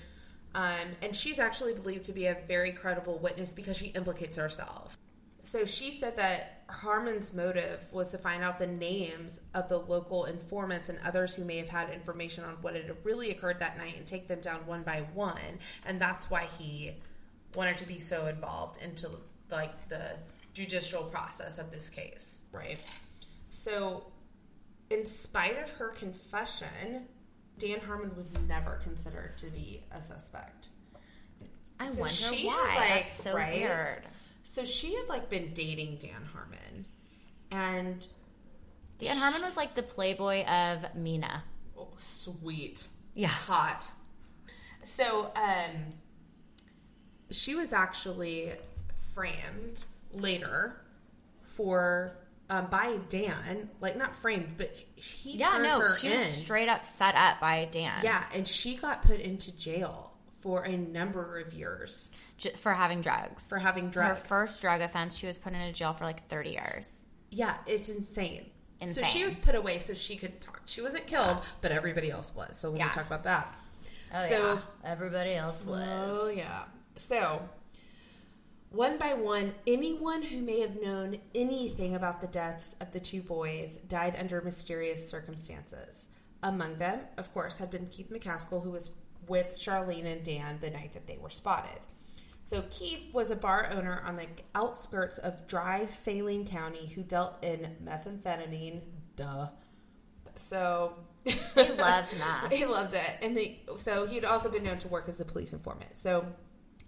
[0.55, 4.98] um, and she's actually believed to be a very credible witness because she implicates herself.
[5.44, 10.24] So she said that Harmon's motive was to find out the names of the local
[10.24, 13.96] informants and others who may have had information on what had really occurred that night
[13.96, 15.61] and take them down one by one.
[15.87, 16.96] And that's why he
[17.55, 19.09] wanted to be so involved into
[19.50, 20.16] like the
[20.52, 22.78] judicial process of this case, right?
[23.50, 24.12] So
[24.92, 27.07] in spite of her confession,
[27.59, 30.68] Dan Harmon was never considered to be a suspect.
[31.81, 32.52] I So wonder she why.
[32.70, 33.55] had, like, That's so right?
[33.55, 34.02] weird.
[34.44, 36.85] So she had like been dating Dan Harmon,
[37.50, 38.07] and
[38.98, 41.42] Dan Harmon was like the playboy of Mena.
[41.78, 43.28] oh, sweet, Yeah.
[43.28, 43.90] hot.
[44.85, 45.94] So um,
[47.31, 48.52] she was actually
[49.14, 50.76] framed later
[51.42, 52.16] for
[52.52, 56.18] um, by Dan, like not framed, but he Yeah, turned no, her she in.
[56.18, 58.00] was straight up set up by Dan.
[58.04, 63.00] Yeah, and she got put into jail for a number of years j- for having
[63.00, 63.42] drugs.
[63.46, 64.20] for having drugs.
[64.20, 67.00] her first drug offense, she was put into jail for like 30 years.
[67.30, 68.46] yeah, it's insane.
[68.88, 70.60] So she was put away so she could talk.
[70.66, 72.58] She wasn't killed, but everybody else was.
[72.58, 72.88] So let Yeah.
[72.90, 73.54] talk about that.
[74.12, 74.90] Oh, so yeah.
[74.90, 75.86] Everybody else was.
[75.88, 76.64] Oh yeah.
[76.96, 77.48] So
[78.72, 83.22] one by one, anyone who may have known anything about the deaths of the two
[83.22, 86.08] boys died under mysterious circumstances.
[86.42, 88.90] Among them, of course, had been Keith McKaskle, who was
[89.28, 91.80] with Charlene and Dan the night that they were spotted.
[92.44, 97.42] So Keith was a bar owner on the outskirts of dry Saline County who dealt
[97.44, 98.80] in methamphetamine.
[99.16, 99.48] Duh.
[100.35, 102.52] So He loved meth.
[102.52, 105.52] he loved it, and they, so he'd also been known to work as a police
[105.52, 105.96] informant.
[105.96, 106.26] So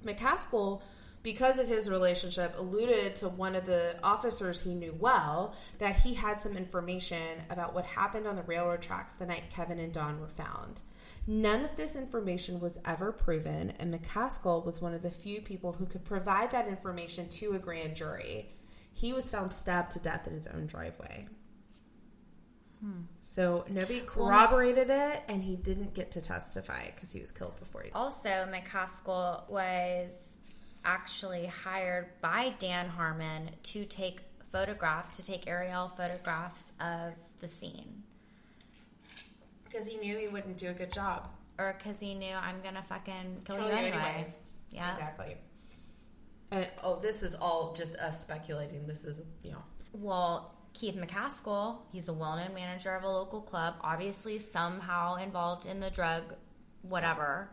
[0.04, 0.82] McKaskle,
[1.24, 6.12] because of his relationship, alluded to one of the officers he knew well that he
[6.12, 10.20] had some information about what happened on the railroad tracks the night Kevin and Don
[10.20, 10.82] were found.
[11.26, 15.72] None of this information was ever proven, and McKaskle was one of the few people
[15.72, 18.52] who could provide that information to a grand jury.
[18.92, 21.26] He was found stabbed to death in his own driveway.
[22.80, 23.04] Hmm.
[23.22, 27.82] So nobody corroborated it, and he didn't get to testify because he was killed before
[27.82, 27.90] he.
[27.92, 30.33] Also, McKaskle was
[30.84, 34.20] actually hired by Dan Harmon to take
[34.50, 38.02] photographs, to take aerial photographs of the scene.
[39.64, 41.30] Because he knew he wouldn't do a good job.
[41.58, 44.04] Or because he knew I'm going to fucking kill, Kill you you anyways.
[44.04, 44.38] anyways.
[44.70, 44.92] Yeah.
[44.92, 45.36] Exactly.
[46.50, 48.86] And oh, this is all just us speculating.
[48.86, 49.62] This is, you know.
[49.92, 55.66] Well, Keith McKaskle, he's a well known manager of a local club, obviously somehow involved
[55.66, 56.22] in the drug
[56.82, 57.50] whatever,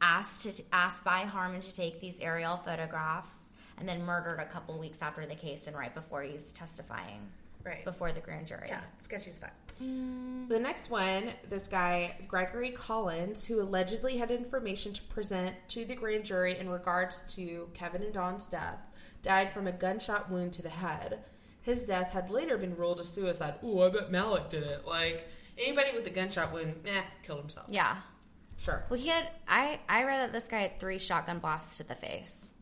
[0.00, 3.38] asked to asked by Harmon to take these aerial photographs
[3.78, 7.20] and then murdered a couple weeks after the case and right before he's testifying
[7.64, 7.84] Right.
[7.84, 8.66] before the grand jury.
[8.68, 9.50] Yeah, sketchy as fuck.
[9.78, 15.94] The next one, this guy, Gregory Collins, who allegedly had information to present to the
[15.96, 18.82] grand jury in regards to Kevin and Don's death,
[19.22, 21.18] died from a gunshot wound to the head.
[21.60, 23.56] His death had later been ruled a suicide.
[23.64, 24.86] Ooh, I bet Malik did it.
[24.86, 25.28] Like,
[25.58, 27.66] anybody with a gunshot wound, eh, killed himself.
[27.68, 27.96] Yeah.
[28.58, 28.84] Sure.
[28.88, 29.28] Well, he had.
[29.46, 32.52] I I read that this guy had three shotgun blasts to the face.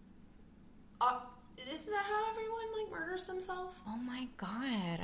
[1.00, 1.20] Uh,
[1.72, 3.76] isn't that how everyone, like, murders themselves?
[3.88, 5.00] Oh my god!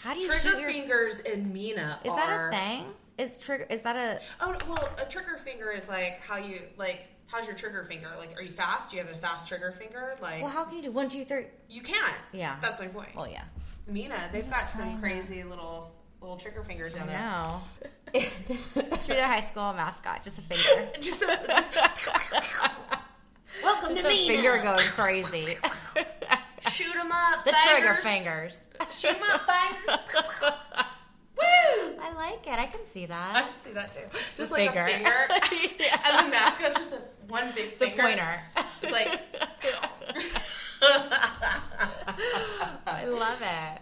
[0.00, 0.70] How do you Trigger your?
[0.70, 2.16] fingers and Mena Is are...
[2.16, 2.84] that a thing?
[3.16, 3.66] Is trigger?
[3.70, 4.20] Is that a?
[4.40, 7.06] Oh well, a trigger finger is like how you like.
[7.26, 8.08] How's your trigger finger?
[8.18, 8.90] Like, are you fast?
[8.90, 10.14] Do you have a fast trigger finger?
[10.20, 11.46] Like, Well, how can you do one, two, three?
[11.70, 12.14] you can't.
[12.32, 12.56] Yeah.
[12.60, 13.08] that's my point.
[13.16, 13.44] Well, yeah.
[13.88, 15.90] Mena, they've got some crazy little
[16.24, 17.18] little trigger fingers down there.
[17.18, 17.60] No.
[18.14, 18.20] A
[19.26, 20.90] high school mascot, just a finger.
[21.00, 21.72] just, a, just
[23.62, 24.28] welcome to me.
[24.28, 25.56] Finger going crazy.
[26.70, 27.44] Shoot them up.
[27.44, 28.56] the trigger fingers.
[28.78, 28.96] fingers.
[28.98, 30.42] Shoot them up, fingers.
[31.36, 31.98] Woo!
[32.00, 32.58] I like it.
[32.58, 33.36] I can see that.
[33.36, 34.00] I can see that too.
[34.36, 34.86] Just The like finger.
[34.86, 36.00] a finger, Yeah.
[36.04, 38.40] and the mascot's just a, one big The pointer.
[38.82, 39.20] It's like.
[42.86, 43.80] I love it.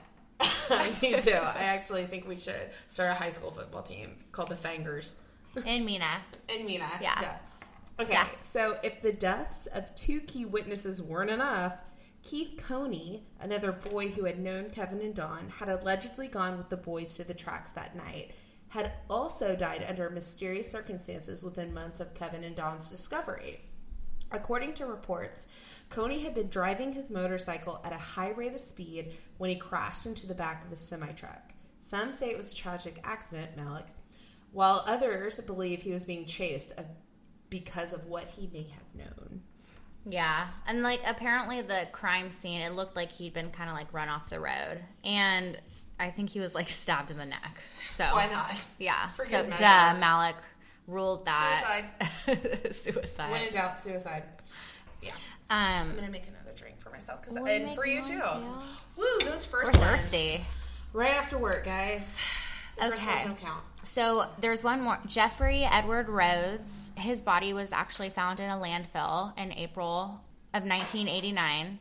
[1.02, 1.30] Me too.
[1.42, 5.14] I actually think we should start a high school football team called the Fangers.
[5.66, 6.22] And Mena.
[6.48, 6.88] And Mena.
[7.00, 7.20] Yeah.
[7.20, 7.34] Duh.
[8.00, 11.76] Okay, so if the deaths of two key witnesses weren't enough,
[12.22, 16.76] Keith Coney, another boy who had known Kevin and Don, had allegedly gone with the
[16.76, 18.32] boys to the tracks that night,
[18.68, 23.60] had also died under mysterious circumstances within months of Kevin and Don's discovery.
[24.32, 25.46] According to reports,
[25.90, 30.06] Coney had been driving his motorcycle at a high rate of speed when he crashed
[30.06, 31.52] into the back of a semi truck.
[31.80, 33.86] Some say it was a tragic accident, Malik,
[34.52, 36.72] while others believe he was being chased
[37.50, 39.42] because of what he may have known.
[40.06, 40.48] Yeah.
[40.66, 44.08] And like apparently the crime scene, it looked like he'd been kind of like run
[44.08, 44.80] off the road.
[45.04, 45.58] And
[46.00, 47.58] I think he was like stabbed in the neck.
[47.90, 48.66] So Why not?
[48.78, 49.10] Yeah.
[49.10, 49.94] For so good duh.
[49.98, 50.36] Malik
[50.86, 51.82] ruled that
[52.72, 53.30] suicide.
[53.30, 54.24] When in doubt, suicide.
[55.02, 55.10] Yeah.
[55.50, 58.20] um I'm gonna make another drink for myself because and for you too.
[58.20, 58.58] too?
[58.96, 60.02] Woo, those 1st we're ones.
[60.02, 60.44] thirsty.
[60.92, 62.16] Right after work, guys.
[62.78, 63.22] The Okay.
[63.24, 63.62] don't count.
[63.84, 64.98] So there's one more.
[65.06, 66.90] Jeffrey Edward Rhodes.
[66.96, 70.20] His body was actually found in a landfill in April
[70.54, 71.78] of 1989.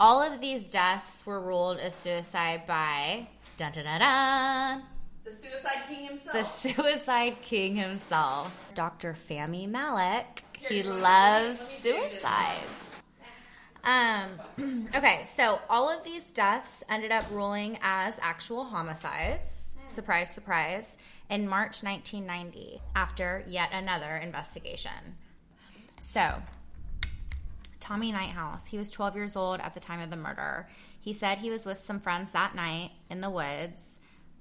[0.00, 4.82] All of these deaths were ruled as suicide by dun dun dun dun,
[5.24, 6.32] The Suicide King himself.
[6.32, 9.16] the suicide king himself, Dr.
[9.28, 10.44] Fahmy Malik.
[10.58, 12.60] He loves suicides.
[13.84, 19.72] Um, okay, so all of these deaths ended up ruling as actual homicides.
[19.86, 20.98] Surprise, surprise.
[21.30, 25.16] In March 1990, after yet another investigation.
[26.00, 26.34] So,
[27.80, 30.68] Tommy Nighthouse, he was 12 years old at the time of the murder.
[31.00, 33.93] He said he was with some friends that night in the woods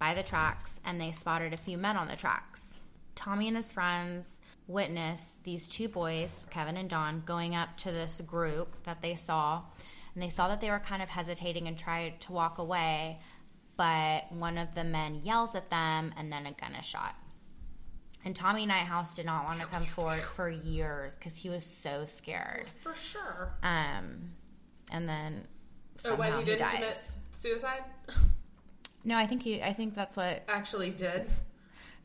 [0.03, 2.73] by the tracks and they spotted a few men on the tracks.
[3.15, 8.19] Tommy and his friends witnessed these two boys, Kevin and Don, going up to this
[8.27, 9.61] group that they saw.
[10.13, 13.19] And they saw that they were kind of hesitating and tried to walk away,
[13.77, 17.15] but one of the men yells at them and then a gun is shot.
[18.25, 22.03] And Tommy Nighthouse did not want to come forward for years because he was so
[22.03, 22.65] scared.
[22.81, 23.53] For sure.
[23.63, 24.33] Um,
[24.91, 25.47] and then
[25.99, 26.73] Oh, somehow when he didn't dies.
[26.73, 27.83] commit suicide?
[29.03, 29.61] No, I think he.
[29.61, 31.29] I think that's what Actually did.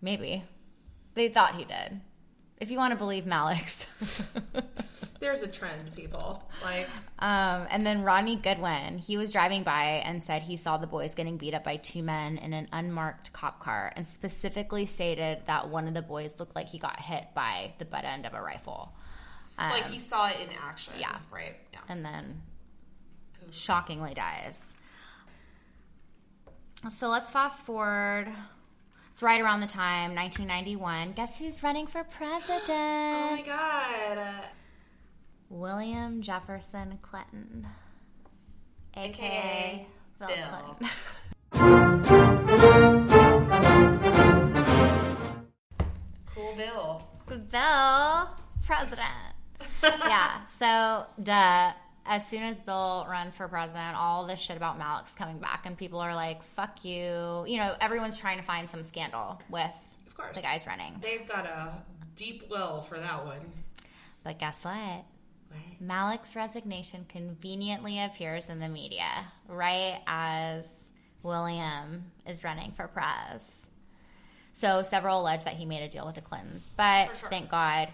[0.02, 0.44] maybe
[1.14, 2.00] they thought he did.
[2.58, 4.32] If you want to believe Malik's.
[5.20, 6.42] There's a trend, people.
[6.64, 6.88] Like,
[7.20, 11.14] um, and then Rodney Goodwin, he was driving by and said he saw the boys
[11.14, 15.68] getting beat up by two men in an unmarked cop car, and specifically stated that
[15.68, 18.40] one of the boys looked like he got hit by the butt end of a
[18.42, 18.92] rifle.
[19.56, 20.94] Um, like he saw it in action.
[20.98, 21.16] yeah.
[21.32, 21.54] Right.
[21.72, 21.80] Yeah.
[21.88, 22.42] and then
[23.50, 24.60] shockingly dies.
[26.90, 28.28] So let's fast forward.
[29.10, 31.12] It's right around the time 1991.
[31.12, 32.68] Guess who's running for president?
[32.70, 34.18] Oh my god.
[34.18, 34.42] Uh,
[35.50, 37.66] William Jefferson Clinton,
[38.96, 39.86] aka AKA
[40.18, 40.76] Bill Bill.
[41.50, 41.98] Clinton.
[46.26, 47.02] Cool Bill.
[47.50, 48.30] Bill,
[48.64, 49.34] president.
[49.82, 50.46] yeah.
[50.58, 51.72] So, duh.
[52.10, 55.76] As soon as Bill runs for president, all this shit about Malik's coming back, and
[55.76, 60.14] people are like, "Fuck you!" You know, everyone's trying to find some scandal with Of
[60.16, 60.34] course.
[60.34, 60.98] the guys running.
[61.00, 61.82] They've got a
[62.16, 63.52] deep well for that one.
[64.24, 64.74] But guess what?
[65.50, 65.80] Right.
[65.80, 70.64] Malik's resignation conveniently appears in the media right as
[71.22, 73.66] William is running for press.
[74.54, 77.28] So several allege that he made a deal with the Clintons, but sure.
[77.30, 77.88] thank God.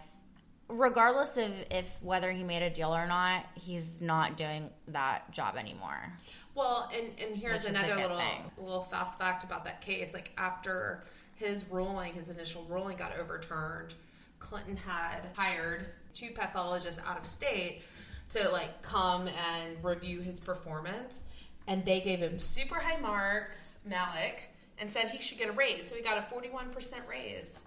[0.69, 5.57] Regardless of if whether he made a deal or not, he's not doing that job
[5.57, 6.13] anymore.
[6.55, 8.51] Well, and, and here's Which is a another little thing.
[8.59, 10.15] little fast fact about that case.
[10.15, 11.05] Like after
[11.35, 13.95] his ruling, his initial ruling got overturned,
[14.39, 17.83] Clinton had hired two pathologists out of state
[18.31, 21.25] to like come and review his performance,
[21.67, 25.89] and they gave him super high marks, Malik, and said he should get a raise.
[25.89, 27.65] So he got a forty-one percent raise.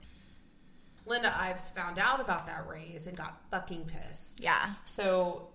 [1.07, 4.39] Linda Ives found out about that raise and got fucking pissed.
[4.39, 4.73] Yeah.
[4.85, 5.49] So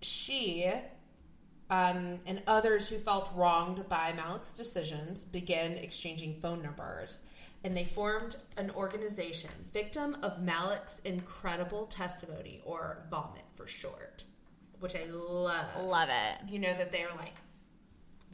[0.00, 0.72] she
[1.70, 7.22] um, and others who felt wronged by Malik's decisions began exchanging phone numbers.
[7.62, 14.24] And they formed an organization, Victim of Malik's Incredible Testimony, or Vomit for short,
[14.80, 15.66] which I love.
[15.84, 16.50] Love it.
[16.50, 17.34] You know that they're like,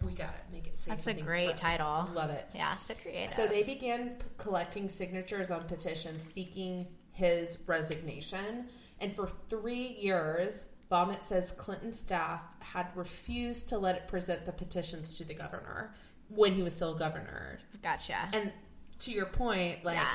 [0.03, 2.09] we gotta make it say That's a great title.
[2.15, 2.47] Love it.
[2.55, 3.35] Yeah, so creative.
[3.35, 8.67] So they began p- collecting signatures on petitions seeking his resignation.
[9.01, 14.53] And for three years, Vomit says Clinton staff had refused to let it present the
[14.53, 15.95] petitions to the governor
[16.29, 17.59] when he was still governor.
[17.83, 18.17] gotcha.
[18.33, 18.53] And
[19.01, 20.15] to your point, like, Yeah.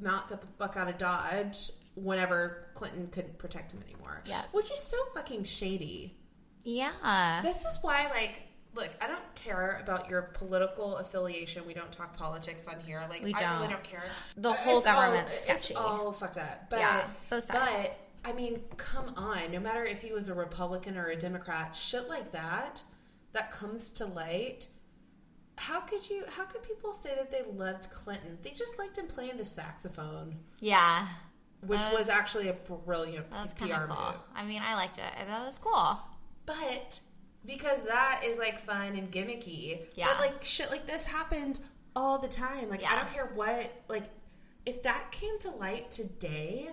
[0.00, 4.22] Mount got the fuck out of Dodge whenever Clinton couldn't protect him anymore.
[4.26, 4.42] Yeah.
[4.52, 6.16] Which is so fucking shady.
[6.64, 7.40] yeah.
[7.42, 8.42] This is why, like,
[8.74, 11.66] look, I don't care about your political affiliation.
[11.66, 13.04] We don't talk politics on here.
[13.10, 13.70] Like, We I really don't.
[13.70, 14.02] don't care.
[14.36, 15.74] The uh, whole It's all- government's sketchy.
[15.74, 16.70] It's all fucked up.
[16.70, 17.88] But, Yeah, both sides.
[17.88, 17.98] But
[18.30, 19.50] I mean, come on.
[19.50, 22.82] No matter if he was a Republican or a Democrat, shit like that
[23.32, 24.68] that comes to light.
[25.58, 26.24] How could you?
[26.28, 28.38] How could people say that they loved Clinton?
[28.42, 31.06] They just liked him playing the saxophone, yeah.
[31.60, 33.96] which That was actually a brilliant That was PR cool.
[33.96, 34.14] move.
[34.34, 35.04] I mean, I liked it.
[35.26, 35.98] That was cool.
[36.46, 37.00] But
[37.44, 39.80] because that is like fun and gimmicky.
[39.94, 40.08] Yeah.
[40.08, 41.60] But like shit like this happened
[41.94, 42.68] all the time.
[42.68, 44.04] Like I don't care what like
[44.64, 46.70] if that came to light today,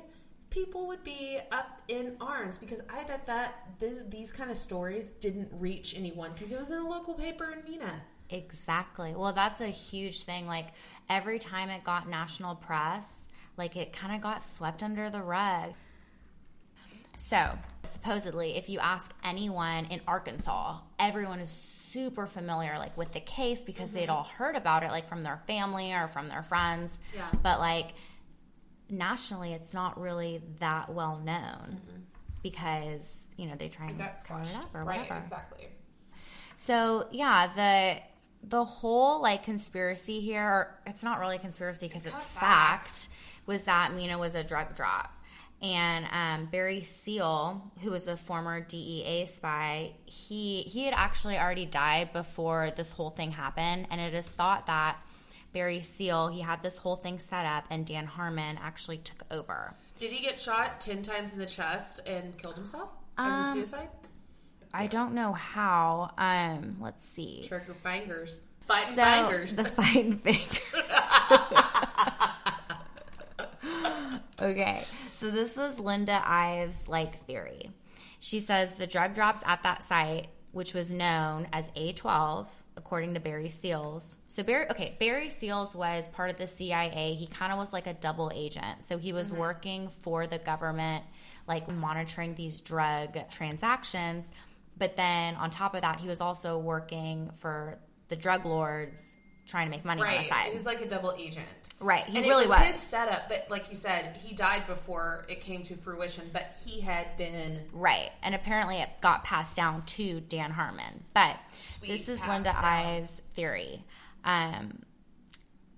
[0.50, 5.12] people would be up in arms because I bet that this, these kind of stories
[5.14, 8.02] didn't reach anyone because it was in a local paper in Mena.
[8.30, 9.14] Exactly.
[9.16, 10.48] Well, that's a huge thing.
[10.48, 10.68] Like
[11.10, 15.74] every time it got national press, like it kind of got swept under the rug.
[17.18, 23.20] So, supposedly, if you ask anyone in Arkansas, everyone is super familiar like with the
[23.20, 24.12] case because they'd mm-hmm.
[24.12, 26.98] all heard about it like from their family or from their friends.
[27.16, 27.28] Yeah.
[27.42, 27.94] But like
[28.90, 32.02] nationally, it's not really that well known mm-hmm.
[32.44, 35.20] because, you know, they try and cover it up or right, whatever.
[35.20, 35.68] exactly.
[36.58, 38.02] So yeah, the
[38.48, 43.10] the whole like conspiracy here, it's not really conspiracy because it's, not fact,
[43.46, 45.12] was that Mena was a drug drop.
[45.62, 51.66] And um, Barry Seal, who was a former DEA spy, he he had actually already
[51.66, 54.96] died before this whole thing happened, and it is thought that
[55.52, 59.74] Barry Seal he had this whole thing set up, and Dan Harmon actually took over.
[59.98, 62.88] Did he get shot ten times in the chest and killed himself
[63.18, 63.90] as a Um, suicide?
[64.74, 66.12] I don't know how.
[66.18, 67.44] Um, let's see.
[67.46, 68.40] Trigger fingers.
[68.66, 69.56] Fighting So fingers.
[69.58, 70.62] the fighting fingers.
[74.42, 74.84] okay,
[75.20, 77.72] so this was Linda Ives' like theory.
[78.20, 82.48] She says the drug drops at that site, which was known as A12,
[82.78, 84.18] according to Barry Seals.
[84.30, 87.16] So Barry, okay, Barry Seals was part of the CIA.
[87.16, 88.86] He kind of was like a double agent.
[88.86, 89.42] So he was mm-hmm.
[89.42, 91.04] working for the government,
[91.48, 94.30] like monitoring these drug transactions.
[94.78, 99.16] But then on top of that, he was also working for the drug lords
[99.50, 100.30] trying to make money on the Right.
[100.30, 100.54] side.
[100.54, 101.48] He's like a double agent.
[101.80, 102.68] Right, he and really it was, was.
[102.68, 106.82] his setup, but like you said, he died before it came to fruition, but he
[106.82, 108.12] had been Right.
[108.22, 111.04] And apparently it got passed down to Dan Harmon.
[111.14, 111.38] But
[111.78, 112.64] Sweet, this is Linda down.
[112.64, 113.84] Ives' theory,
[114.24, 114.84] um,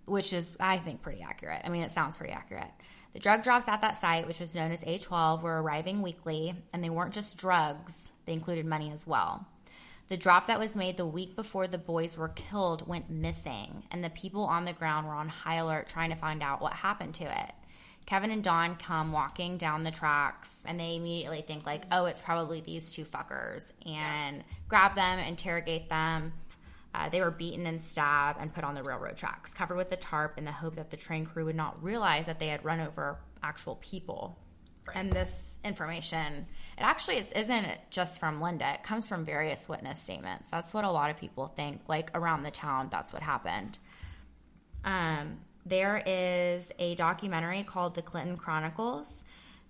[0.05, 1.61] which is, I think, pretty accurate.
[1.63, 2.69] I mean, it sounds pretty accurate.
[3.13, 6.83] The drug drops at that site, which was known as A12, were arriving weekly, and
[6.83, 9.45] they weren't just drugs, they included money as well.
[10.11, 14.03] The drop that was made the week before the boys were killed went missing, and
[14.03, 17.13] the people on the ground were on high alert trying to find out what happened
[17.15, 17.53] to it.
[18.05, 22.21] Kevin and Don come walking down the tracks, and they immediately think like, "Oh, it's
[22.21, 26.33] probably these two fuckers," and grab them, interrogate them.
[26.93, 29.95] Uh, they were beaten and stabbed and put on the railroad tracks, covered with a
[29.95, 32.81] tarp in the hope that the train crew would not realize that they had run
[32.81, 34.37] over actual people.
[34.85, 34.97] Right.
[34.97, 36.47] And this information,
[36.81, 38.73] it actually is, isn't just from Linda.
[38.73, 40.49] It comes from various witness statements.
[40.49, 41.81] That's what a lot of people think.
[41.87, 43.77] Like around the town, that's what happened.
[44.83, 49.23] Um, there is a documentary called The Clinton Chronicles,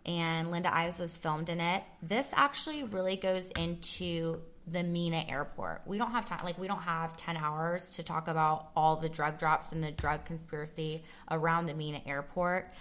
[0.06, 1.84] and Linda Ives was filmed in it.
[2.02, 5.82] This actually really goes into the Mena airport.
[5.86, 9.10] We don't have time, like, we don't have 10 hours to talk about all the
[9.10, 12.72] drug drops and the drug conspiracy around the Mena airport.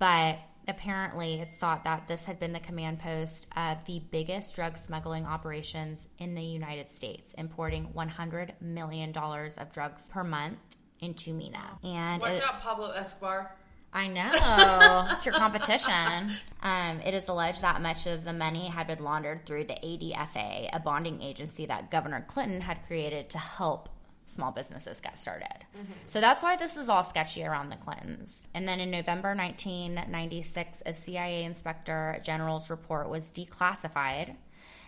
[0.00, 4.76] But apparently, it's thought that this had been the command post of the biggest drug
[4.76, 10.58] smuggling operations in the United States, importing $100 million of drugs per month
[11.00, 11.78] into Mena.
[11.84, 13.54] And Watch it- out, Pablo Escobar.
[13.92, 15.06] I know.
[15.12, 16.30] it's your competition.
[16.62, 20.68] Um, it is alleged that much of the money had been laundered through the ADFA,
[20.72, 23.88] a bonding agency that Governor Clinton had created to help
[24.26, 25.64] small businesses get started.
[25.76, 25.92] Mm-hmm.
[26.06, 28.42] So that's why this is all sketchy around the Clintons.
[28.52, 34.36] And then in November 1996, a CIA inspector general's report was declassified.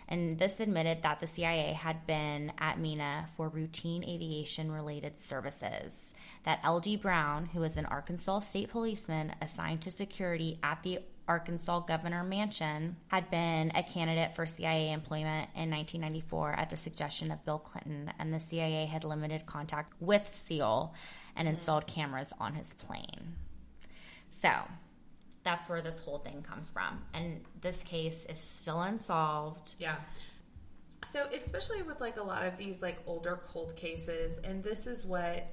[0.07, 6.11] And this admitted that the CIA had been at Mena for routine aviation related services.
[6.43, 6.97] That L.D.
[6.97, 12.97] Brown, who was an Arkansas state policeman assigned to security at the Arkansas Governor Mansion,
[13.07, 18.11] had been a candidate for CIA employment in 1994 at the suggestion of Bill Clinton,
[18.17, 20.93] and the CIA had limited contact with SEAL
[21.35, 21.55] and mm-hmm.
[21.55, 23.35] installed cameras on his plane.
[24.31, 24.49] So
[25.43, 27.03] that's where this whole thing comes from.
[27.13, 29.75] And this case is still unsolved.
[29.77, 29.95] Yeah.
[31.05, 35.05] So especially with like a lot of these like older cold cases, and this is
[35.05, 35.47] what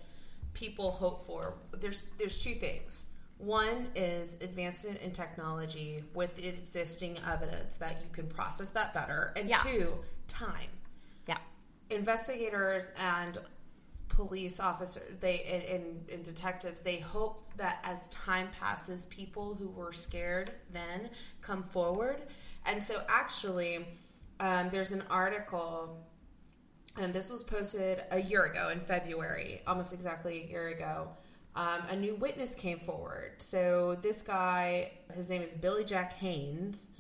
[0.55, 1.55] people hope for.
[1.73, 3.07] There's there's two things.
[3.39, 9.49] One is advancement in technology with existing evidence that you can process that better, and
[9.49, 9.63] Yeah.
[9.63, 9.95] two,
[10.27, 10.71] time.
[11.27, 11.39] Yeah.
[11.91, 13.39] Investigators and
[14.09, 19.69] police officers they and, and, and detectives they hope that as time passes people who
[19.69, 21.11] were scared then
[21.43, 22.23] come forward
[22.65, 23.87] and so actually
[24.41, 25.99] um, there's an article
[26.97, 31.09] and this was posted a year ago in february almost exactly a year ago
[31.57, 36.91] um, a new witness came forward so this guy his name is billy jack haynes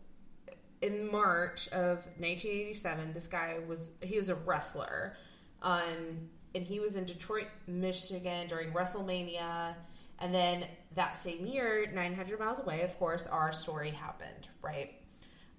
[0.82, 5.16] in March of 1987, this guy was he was a wrestler,
[5.62, 9.74] um, and he was in Detroit, Michigan during WrestleMania.
[10.18, 14.92] And then that same year, 900 miles away, of course, our story happened, right?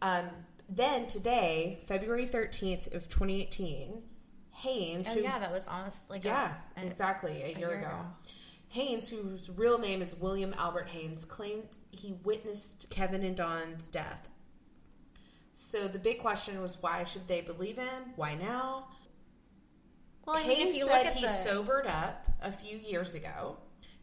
[0.04, 0.30] Um,
[0.70, 4.04] then today, February 13th of 2018,
[4.52, 7.72] Haynes, Oh, who- yeah, that was almost like yeah, a, a- exactly, a, year, year
[7.80, 7.88] ago.
[7.88, 7.98] ago.
[8.70, 14.30] Haynes, whose real name is William Albert Haynes, claimed he witnessed Kevin and Don's death.
[15.54, 18.14] So the big question was, why should they believe him?
[18.16, 18.90] Why now?
[20.26, 22.78] Well, I mean, Haynes if you said look at he the, sobered up a few
[22.78, 23.58] years ago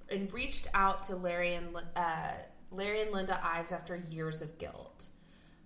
[0.09, 2.33] and reached out to Larry and uh,
[2.71, 5.09] Larry and Linda Ives after years of guilt.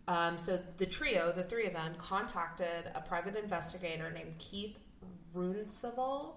[0.09, 4.78] Um, so the trio, the three of them, contacted a private investigator named Keith
[5.34, 6.36] Runcival,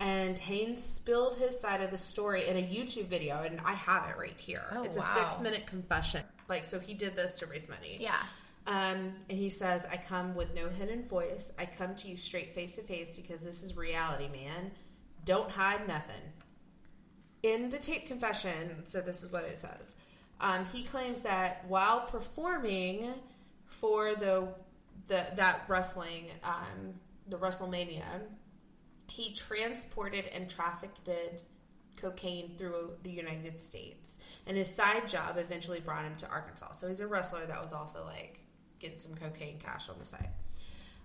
[0.00, 4.08] and Haynes spilled his side of the story in a YouTube video, and I have
[4.08, 4.64] it right here.
[4.72, 5.04] Oh, it's wow.
[5.14, 6.22] a six-minute confession.
[6.48, 7.98] Like, so he did this to raise money.
[8.00, 8.22] yeah,
[8.66, 11.52] Um, and he says, I come with no hidden voice.
[11.58, 14.72] I come to you straight face to face because this is reality, man.
[15.24, 16.22] Don't hide nothing.
[17.42, 19.96] In the tape confession, so this is what it says.
[20.40, 23.12] Um, he claims that while performing
[23.66, 24.48] for the
[25.06, 26.94] the that wrestling, um,
[27.28, 28.22] the WrestleMania,
[29.10, 31.08] he transported and trafficked
[31.96, 34.18] cocaine through the United States.
[34.46, 36.72] And his side job eventually brought him to Arkansas.
[36.72, 38.40] So he's a wrestler that was also like
[38.78, 40.30] getting some cocaine cash on the side.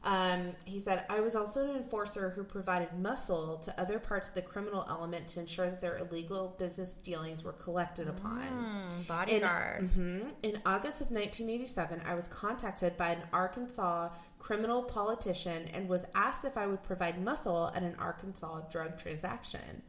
[0.06, 4.36] Um, he said, I was also an enforcer who provided muscle to other parts of
[4.36, 8.42] the criminal element to ensure that their illegal business dealings were collected upon.
[8.42, 9.90] Mm, bodyguard.
[9.92, 10.32] Mhm.
[10.44, 16.46] In August of 1987, I was contacted by an Arkansas criminal politician and was asked
[16.46, 19.82] if I would provide muscle at an Arkansas drug transaction.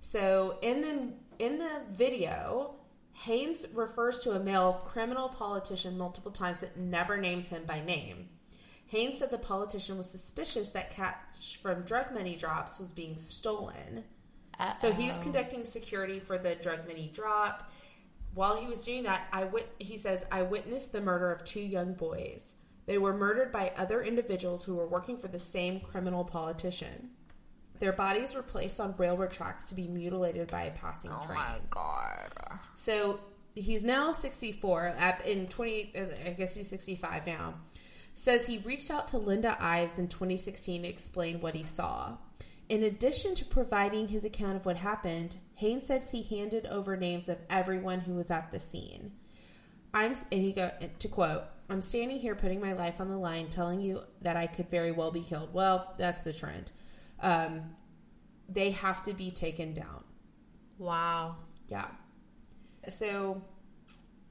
[0.00, 2.74] So in the in the video,
[3.12, 8.28] Haynes refers to a male criminal politician multiple times that never names him by name.
[8.92, 14.04] Haynes said the politician was suspicious that cash from drug money drops was being stolen.
[14.78, 17.70] So he was conducting security for the drug money drop.
[18.34, 21.62] While he was doing that, I wit- he says I witnessed the murder of two
[21.62, 22.54] young boys.
[22.84, 27.12] They were murdered by other individuals who were working for the same criminal politician.
[27.78, 31.38] Their bodies were placed on railroad tracks to be mutilated by a passing Oh train.
[31.38, 32.58] Oh my god.
[32.74, 33.20] So
[33.54, 34.94] he's now 64.
[34.98, 37.54] At, in 20, uh, I guess he's 65 now.
[38.14, 42.18] Says he reached out to Linda Ives in 2016 to explain what he saw.
[42.68, 47.28] In addition to providing his account of what happened, Haynes says he handed over names
[47.28, 49.12] of everyone who was at the scene.
[49.94, 53.48] I'm and he go to quote, "I'm standing here putting my life on the line,
[53.48, 56.72] telling you that I could very well be killed." Well, that's the trend.
[57.20, 57.76] Um,
[58.48, 60.04] they have to be taken down.
[60.78, 61.36] Wow.
[61.68, 61.88] Yeah.
[62.88, 63.42] So,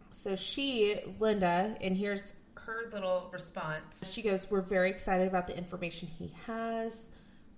[0.10, 2.34] so she, Linda, and here's
[2.66, 4.04] her little response.
[4.12, 7.10] She goes, "We're very excited about the information he has."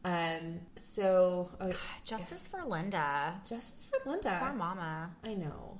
[0.06, 0.60] Um.
[0.76, 1.72] So, uh,
[2.04, 3.41] Justice for Linda.
[3.47, 4.38] justice for Linda.
[4.39, 5.12] Poor mama.
[5.24, 5.80] I know.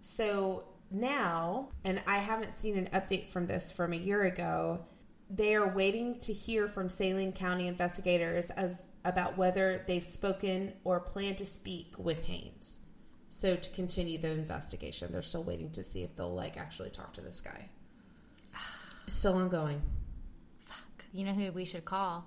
[0.00, 4.86] So now, and I haven't seen an update from this from a year ago.
[5.30, 11.00] They are waiting to hear from Saline County investigators as about whether they've spoken or
[11.00, 12.80] plan to speak with Haynes.
[13.28, 17.12] So to continue the investigation, they're still waiting to see if they'll like actually talk
[17.14, 17.68] to this guy.
[19.08, 19.80] Still ongoing.
[20.66, 21.04] Fuck.
[21.12, 22.24] You know who we should call?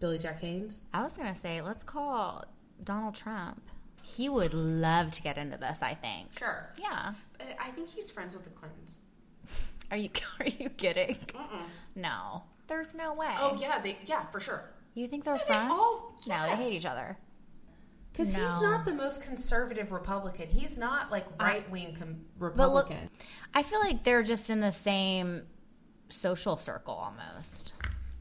[0.00, 0.80] Billy Jack Haynes.
[0.92, 2.44] I was gonna say let's call
[2.82, 3.62] Donald Trump.
[4.02, 5.78] He would love to get into this.
[5.80, 6.36] I think.
[6.36, 6.68] Sure.
[6.80, 7.14] Yeah.
[7.38, 9.02] But I think he's friends with the Clintons.
[9.90, 10.10] Are you
[10.40, 11.16] Are you kidding?
[11.94, 12.42] No.
[12.66, 13.32] There's no way.
[13.38, 14.64] Oh yeah, they yeah for sure.
[14.94, 15.70] You think they're they friends?
[15.72, 17.16] all- No, they hate each other.
[18.12, 18.40] Because No.
[18.40, 20.48] he's not the most conservative Republican.
[20.48, 22.92] He's not like right wing com- But look,
[23.54, 25.46] I feel like they're just in the same
[26.10, 27.72] social circle almost.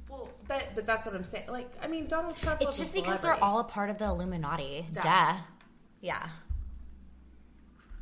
[0.10, 1.50] well, but but that's what I'm saying.
[1.50, 2.62] Like, I mean, Donald Trump.
[2.62, 4.88] It's just because they're all a part of the Illuminati.
[4.94, 5.02] Duh.
[5.02, 5.38] Duh.
[6.00, 6.30] Yeah.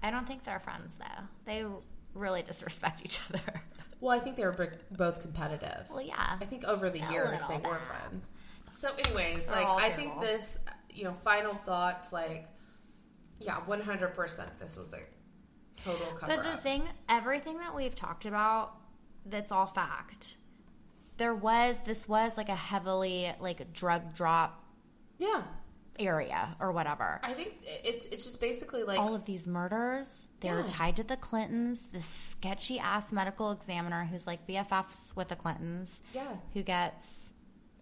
[0.02, 1.24] I don't think they're friends though.
[1.46, 1.66] They
[2.14, 3.62] really disrespect each other.
[4.02, 5.86] Well, I think they were both competitive.
[5.90, 6.38] well, yeah.
[6.40, 8.32] I think over the years they were friends.
[8.72, 10.58] So, anyways, They're like I think this,
[10.94, 12.48] you know, final thoughts, like,
[13.40, 15.00] yeah, one hundred percent, this was a
[15.82, 16.60] total cover But the up.
[16.64, 18.74] thing, everything that we've talked about,
[19.26, 20.36] that's all fact.
[21.18, 24.64] There was this was like a heavily like drug drop
[25.18, 25.44] yeah,
[25.98, 27.20] area or whatever.
[27.24, 30.68] I think it's it's just basically like all of these murders they're Yeah.
[30.68, 36.02] tied to the clintons this sketchy ass medical examiner who's like bffs with the clintons
[36.14, 37.28] yeah, who gets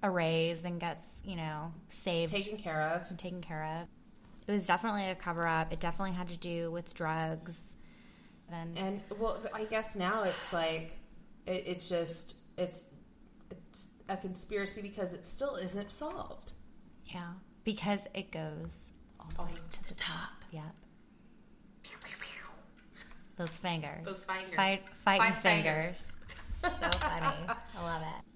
[0.03, 3.09] a raise and gets you know saved taken care of.
[3.09, 3.87] and taken care of
[4.47, 7.73] it was definitely a cover-up it definitely had to do with drugs
[8.51, 10.93] and And well, I guess now it's like
[11.45, 12.85] it, it's just it's
[13.51, 16.53] it's a conspiracy because it still isn't solved.
[17.07, 17.33] yeah
[17.65, 19.45] because it goes all the oh.
[19.45, 20.73] way to the top yep
[23.37, 24.55] those fingers Those fingers.
[24.55, 26.03] Fight, fighting Fight fingers.
[26.63, 26.79] fingers.
[26.81, 27.37] so funny.
[27.77, 28.26] I love it.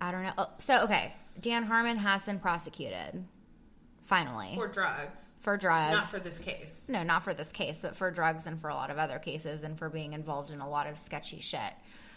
[0.00, 0.32] I don't know.
[0.38, 3.24] Oh, so okay, Dan Harmon has been prosecuted
[4.04, 5.92] finally For drugs, for drugs.
[5.94, 6.84] not for this case.
[6.88, 9.62] no, not for this case, but for drugs and for a lot of other cases
[9.62, 11.72] and for being involved in a lot of sketchy shit.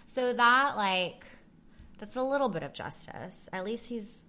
[0.08, 1.26] So that like
[2.00, 3.48] that's a little bit of justice.
[3.54, 4.24] At least he's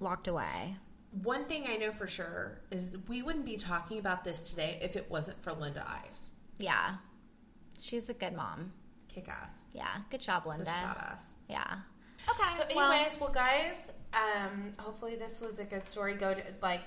[0.00, 0.76] locked away.
[1.22, 4.94] One thing I know for sure is we wouldn't be talking about this today if
[4.94, 6.32] it wasn't for Linda Ives.
[6.58, 6.96] Yeah.
[7.80, 8.72] She's a good mom.
[9.08, 9.50] Kick ass.
[9.72, 9.86] Yeah.
[10.10, 10.70] Good job, Such a Linda.
[10.70, 11.20] badass.
[11.48, 11.76] Yeah.
[12.30, 12.56] Okay.
[12.56, 13.74] So, anyways, well, guys,
[14.12, 16.14] um, hopefully this was a good story.
[16.14, 16.82] Go to like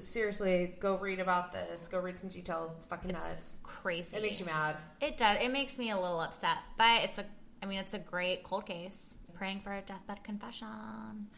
[0.00, 1.88] seriously, go read about this.
[1.88, 2.72] Go read some details.
[2.76, 3.58] It's fucking nuts.
[3.62, 4.16] crazy.
[4.16, 4.76] It makes you mad.
[5.00, 5.38] It does.
[5.40, 7.24] It makes me a little upset, but it's a.
[7.62, 9.14] I mean, it's a great cold case.
[9.34, 11.28] Praying for a deathbed confession.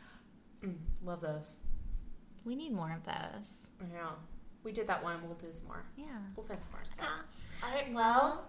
[0.65, 1.57] Mm, love those.
[2.45, 3.51] We need more of those.
[3.93, 4.11] Yeah,
[4.63, 5.17] we did that one.
[5.25, 5.85] We'll do some more.
[5.97, 6.07] Yeah.
[6.37, 6.83] We'll find some more.
[6.85, 7.03] So.
[7.03, 7.25] Ah.
[7.65, 7.93] All right.
[7.93, 8.45] Well,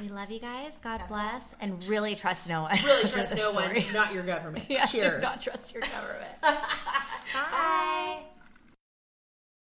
[0.00, 0.72] we love you guys.
[0.82, 2.78] God bless, and really trust no one.
[2.84, 3.82] Really trust no story.
[3.84, 4.64] one, not your government.
[4.70, 5.22] Yeah, Cheers.
[5.24, 6.40] Not trust your government.
[6.42, 8.22] Bye.